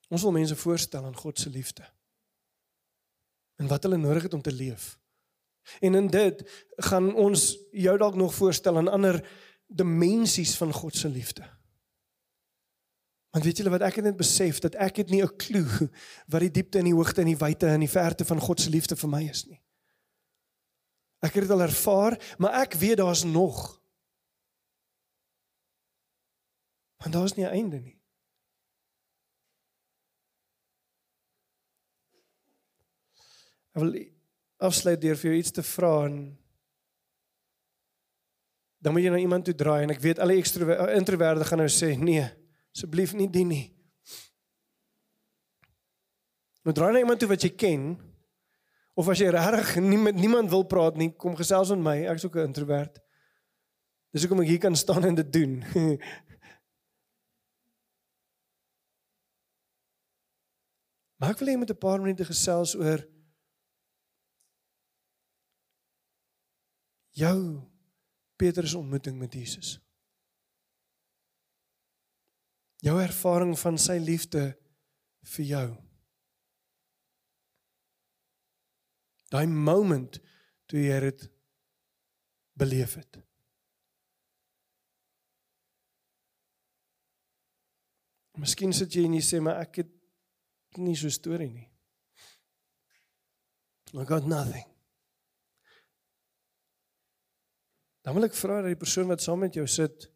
Ons 0.08 0.22
wil 0.22 0.32
mense 0.32 0.56
voorstel 0.56 1.04
aan 1.04 1.16
God 1.16 1.38
se 1.38 1.50
liefde. 1.50 1.84
en 3.58 3.66
wat 3.66 3.82
hulle 3.82 3.96
nodig 3.96 4.22
het 4.22 4.34
om 4.34 4.42
te 4.42 4.52
leef. 4.52 4.98
En 5.80 5.94
in 5.94 6.06
dit 6.06 6.66
gaan 6.88 7.14
ons 7.14 7.58
jou 7.70 7.98
dalk 7.98 8.14
nog 8.14 8.34
voorstel 8.34 8.76
aan 8.76 8.88
ander 8.88 9.20
dimensies 9.66 10.56
van 10.56 10.72
God 10.72 10.96
se 10.96 11.08
liefde. 11.08 11.57
Want 13.30 13.44
weet 13.44 13.60
julle 13.60 13.70
wat 13.70 13.84
ek 13.84 14.00
net 14.02 14.16
besef 14.16 14.60
dat 14.64 14.76
ek 14.80 15.02
het 15.02 15.10
nie 15.10 15.22
'n 15.22 15.36
klou 15.36 15.66
wat 16.32 16.40
die 16.40 16.50
diepte 16.50 16.78
en 16.78 16.88
die 16.88 16.94
hoogte 16.96 17.20
en 17.20 17.32
die 17.32 17.36
wyte 17.36 17.66
en 17.66 17.80
die 17.80 17.90
verte 17.90 18.24
van 18.24 18.40
God 18.40 18.60
se 18.60 18.70
liefde 18.70 18.96
vir 18.96 19.10
my 19.10 19.22
is 19.28 19.44
nie. 19.46 19.60
Ek 21.20 21.34
het 21.34 21.42
dit 21.42 21.50
al 21.50 21.66
ervaar, 21.66 22.16
maar 22.38 22.62
ek 22.62 22.74
weet 22.74 22.96
daar's 22.96 23.24
nog. 23.24 23.82
Want 27.02 27.12
daar's 27.12 27.34
nie 27.34 27.44
'n 27.44 27.52
einde 27.52 27.80
nie. 27.80 27.98
Ek 33.74 33.82
wil 33.82 33.94
afsluit 34.56 35.00
deur 35.00 35.16
vir 35.16 35.30
jou 35.30 35.38
iets 35.38 35.50
te 35.50 35.62
vra 35.62 36.06
en 36.06 36.38
dan 38.78 38.92
moet 38.92 39.02
jy 39.02 39.10
na 39.10 39.18
iemand 39.18 39.44
toe 39.44 39.54
draai 39.54 39.82
en 39.82 39.90
ek 39.90 40.00
weet 40.00 40.18
alle 40.18 40.36
introverte 40.94 41.44
gaan 41.44 41.58
nou 41.58 41.68
sê 41.70 41.96
nee, 41.98 42.24
asseblief 42.78 43.10
nie 43.18 43.26
die 43.26 43.42
nie. 43.44 43.74
Maar 46.62 46.74
draai 46.76 46.92
na 46.94 47.02
iemand 47.02 47.18
toe 47.18 47.28
wat 47.32 47.42
jy 47.42 47.50
ken 47.58 47.98
of 48.98 49.08
as 49.10 49.18
jy 49.18 49.30
regtig 49.34 49.82
nie 49.82 49.98
met 49.98 50.14
niemand 50.18 50.50
wil 50.50 50.62
praat 50.66 50.96
nie, 50.98 51.10
kom 51.10 51.34
gesels 51.38 51.70
met 51.74 51.82
my. 51.82 52.06
Ek's 52.12 52.24
ook 52.26 52.36
'n 52.36 52.50
introvert. 52.50 52.98
Dis 54.12 54.22
hoekom 54.22 54.42
ek 54.42 54.48
hier 54.48 54.62
kan 54.62 54.76
staan 54.76 55.04
en 55.04 55.14
dit 55.14 55.32
doen. 55.32 55.58
maar 61.18 61.30
ek 61.30 61.38
wil 61.38 61.48
hê 61.48 61.52
jy 61.52 61.58
moet 61.58 61.70
'n 61.70 61.78
paar 61.78 62.00
minute 62.00 62.24
gesels 62.24 62.74
oor 62.74 63.06
jou 67.10 67.62
Petrus 68.36 68.74
ontmoeting 68.74 69.18
met 69.18 69.34
Jesus. 69.34 69.87
Jou 72.84 72.94
ervaring 73.02 73.56
van 73.58 73.78
sy 73.80 73.98
liefde 73.98 74.42
vir 75.34 75.44
jou. 75.44 75.68
Daai 79.32 79.46
moment 79.46 80.20
toe 80.70 80.80
jy 80.80 81.00
dit 81.08 81.24
beleef 82.58 82.94
het. 83.00 83.18
Miskien 88.38 88.72
sit 88.72 88.94
jy 88.94 89.04
en 89.08 89.16
jy 89.18 89.24
sê 89.26 89.40
maar 89.42 89.58
ek 89.64 89.82
het 89.82 90.78
nie 90.78 90.94
so 90.96 91.10
'n 91.10 91.18
storie 91.18 91.50
nie. 91.50 91.68
I 93.94 94.04
got 94.04 94.26
nothing. 94.26 94.66
Dan 98.04 98.14
wil 98.14 98.24
ek 98.24 98.34
vra 98.34 98.62
dat 98.62 98.70
die 98.72 98.76
persoon 98.76 99.08
wat 99.08 99.20
saam 99.20 99.40
met 99.40 99.54
jou 99.54 99.66
sit 99.66 100.08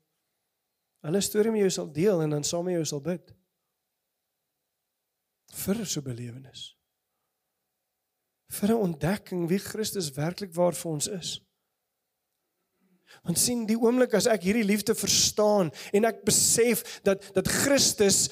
hulle 1.07 1.21
storie 1.25 1.53
met 1.53 1.65
jou 1.65 1.71
sal 1.75 1.89
deel 1.93 2.23
en 2.25 2.37
dan 2.37 2.45
saam 2.47 2.67
met 2.69 2.79
jou 2.79 2.85
sal 2.87 3.03
bid. 3.05 3.33
Vir 5.53 5.83
so 5.87 6.03
belewenis. 6.03 6.73
Vir 8.53 8.69
'n 8.71 8.85
ontdekking 8.89 9.49
wie 9.49 9.59
Christus 9.59 10.13
werklik 10.13 10.55
waar 10.55 10.73
vir 10.73 10.91
ons 10.91 11.07
is. 11.09 11.41
Want 13.23 13.39
sien 13.39 13.67
die 13.67 13.77
oomblik 13.77 14.15
as 14.15 14.27
ek 14.27 14.43
hierdie 14.43 14.65
liefde 14.65 14.95
verstaan 14.95 15.71
en 15.93 16.05
ek 16.05 16.25
besef 16.25 17.03
dat 17.03 17.35
dat 17.35 17.49
Christus 17.49 18.31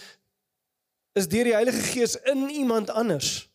is 1.15 1.29
deur 1.29 1.45
die 1.45 1.55
Heilige 1.55 1.83
Gees 1.83 2.17
in 2.17 2.49
iemand 2.49 2.91
anders. 2.91 3.51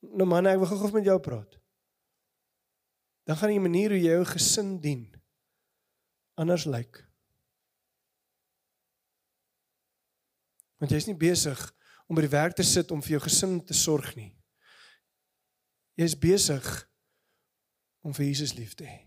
Nou 0.00 0.26
man, 0.26 0.46
ek 0.46 0.58
wil 0.58 0.66
gou-gou 0.66 0.92
met 0.92 1.04
jou 1.04 1.20
praat 1.20 1.64
dan 3.24 3.36
gaan 3.36 3.48
die 3.48 3.60
manier 3.60 3.94
hoe 3.94 4.00
jy 4.00 4.16
jou 4.16 4.24
gesin 4.28 4.74
dien 4.80 5.04
anders 6.34 6.64
lyk. 6.64 7.00
Want 10.82 10.92
jy's 10.92 11.06
nie 11.08 11.16
besig 11.16 11.60
om 12.08 12.16
by 12.18 12.26
die 12.26 12.34
werk 12.34 12.56
te 12.58 12.66
sit 12.66 12.90
om 12.92 13.02
vir 13.02 13.16
jou 13.16 13.22
gesin 13.24 13.58
te 13.64 13.76
sorg 13.76 14.12
nie. 14.18 14.32
Jy's 15.96 16.16
besig 16.18 16.66
om 18.04 18.12
vir 18.12 18.26
Jesus 18.26 18.56
lief 18.58 18.74
te 18.74 18.84
hê. 18.84 19.00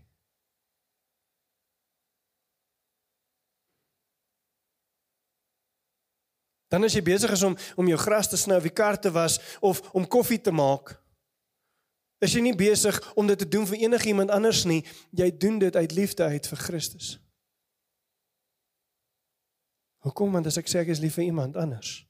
Dan 6.68 6.84
as 6.84 6.92
jy 6.92 7.02
besig 7.04 7.32
is 7.32 7.44
om 7.46 7.54
om 7.80 7.88
jou 7.88 7.98
gras 8.00 8.28
te 8.28 8.36
sny 8.36 8.58
of 8.58 8.66
die 8.66 8.74
kar 8.74 8.98
te 9.00 9.12
was 9.12 9.38
of 9.64 9.80
om 9.96 10.08
koffie 10.08 10.40
te 10.40 10.52
maak, 10.52 10.96
Is 12.18 12.34
jy 12.34 12.42
nie 12.42 12.56
besig 12.56 12.98
om 13.14 13.28
dit 13.30 13.38
te 13.38 13.46
doen 13.48 13.66
vir 13.66 13.84
enigiemand 13.86 14.32
anders 14.34 14.64
nie, 14.66 14.82
jy 15.14 15.30
doen 15.38 15.60
dit 15.62 15.76
uit 15.76 15.92
liefde 15.94 16.24
uit 16.26 16.46
vir 16.50 16.58
Christus. 16.58 17.14
Hoekom 20.02 20.34
want 20.34 20.46
as 20.50 20.58
ek 20.58 20.70
sê 20.70 20.82
ek 20.82 20.90
is 20.94 21.02
lief 21.02 21.18
vir 21.18 21.28
iemand 21.28 21.56
anders, 21.58 22.00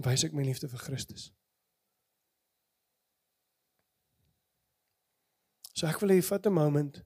wys 0.00 0.24
ek 0.24 0.36
my 0.36 0.44
liefde 0.46 0.68
vir 0.72 0.80
Christus. 0.80 1.30
So 5.76 5.88
ek 5.88 6.00
wil 6.00 6.14
hê 6.14 6.20
vat 6.24 6.46
'n 6.46 6.52
moment 6.52 7.00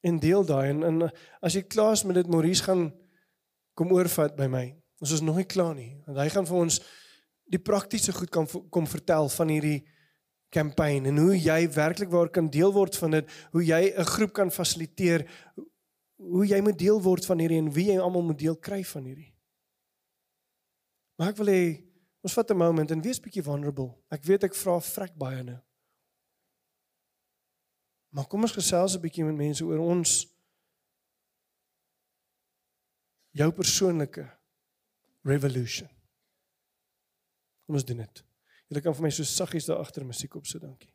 en 0.00 0.18
deel 0.18 0.44
daai 0.44 0.70
en, 0.72 0.82
en 0.82 1.10
as 1.44 1.54
jy 1.54 1.62
klaar 1.62 1.92
is 1.92 2.04
met 2.04 2.16
dit 2.16 2.26
Maurice 2.26 2.64
gaan 2.64 2.88
kom 3.76 3.92
oorvat 3.92 4.36
by 4.36 4.48
my. 4.48 4.64
Ons 5.00 5.12
is 5.12 5.20
nog 5.20 5.36
nie 5.36 5.48
klaar 5.48 5.74
nie 5.74 6.02
want 6.06 6.18
hy 6.18 6.28
gaan 6.28 6.48
vir 6.48 6.56
ons 6.56 6.80
die 7.50 7.58
praktiese 7.58 8.12
goed 8.14 8.30
kan 8.30 8.46
kom 8.70 8.86
vertel 8.86 9.28
van 9.28 9.50
hierdie 9.52 9.80
kampanje 10.54 11.10
en 11.10 11.18
hoe 11.18 11.36
jy 11.38 11.60
werklik 11.74 12.10
waar 12.10 12.30
kan 12.30 12.50
deel 12.50 12.72
word 12.74 12.96
van 12.98 13.18
dit, 13.18 13.30
hoe 13.52 13.64
jy 13.64 13.92
'n 13.96 14.04
groep 14.04 14.32
kan 14.32 14.50
fasiliteer, 14.50 15.26
hoe 16.16 16.46
jy 16.46 16.60
moet 16.60 16.78
deel 16.78 17.00
word 17.02 17.26
van 17.26 17.38
hierdie 17.38 17.58
en 17.58 17.72
wie 17.72 17.86
jy 17.90 17.98
almal 17.98 18.22
moet 18.22 18.38
deel 18.38 18.56
kry 18.56 18.84
van 18.84 19.04
hierdie. 19.04 19.32
Maar 21.16 21.28
ek 21.28 21.36
wil 21.36 21.46
hê 21.46 21.84
ons 22.22 22.32
vat 22.32 22.50
'n 22.50 22.56
moment 22.56 22.90
en 22.90 23.02
wees 23.02 23.20
bietjie 23.20 23.42
vulnerable. 23.42 23.94
Ek 24.10 24.24
weet 24.24 24.44
ek 24.44 24.54
vra 24.54 24.80
vrek 24.80 25.14
baie 25.16 25.42
nou. 25.42 25.60
Maar 28.10 28.26
kom 28.26 28.42
ons 28.42 28.52
gesels 28.52 28.96
'n 28.96 29.00
bietjie 29.00 29.24
met 29.24 29.36
mense 29.36 29.64
oor 29.64 29.78
ons 29.78 30.26
jou 33.32 33.50
persoonlike 33.52 34.26
revolution. 35.22 35.88
Kom 37.70 37.76
ons 37.78 37.84
doen 37.86 38.00
dit. 38.02 38.20
Julle 38.66 38.80
kan 38.82 38.94
vir 38.98 39.04
my 39.04 39.10
so 39.14 39.22
saggies 39.30 39.68
daar 39.70 39.78
agter 39.78 40.02
musiek 40.02 40.32
op 40.34 40.48
sit, 40.50 40.58
dankie. 40.58 40.90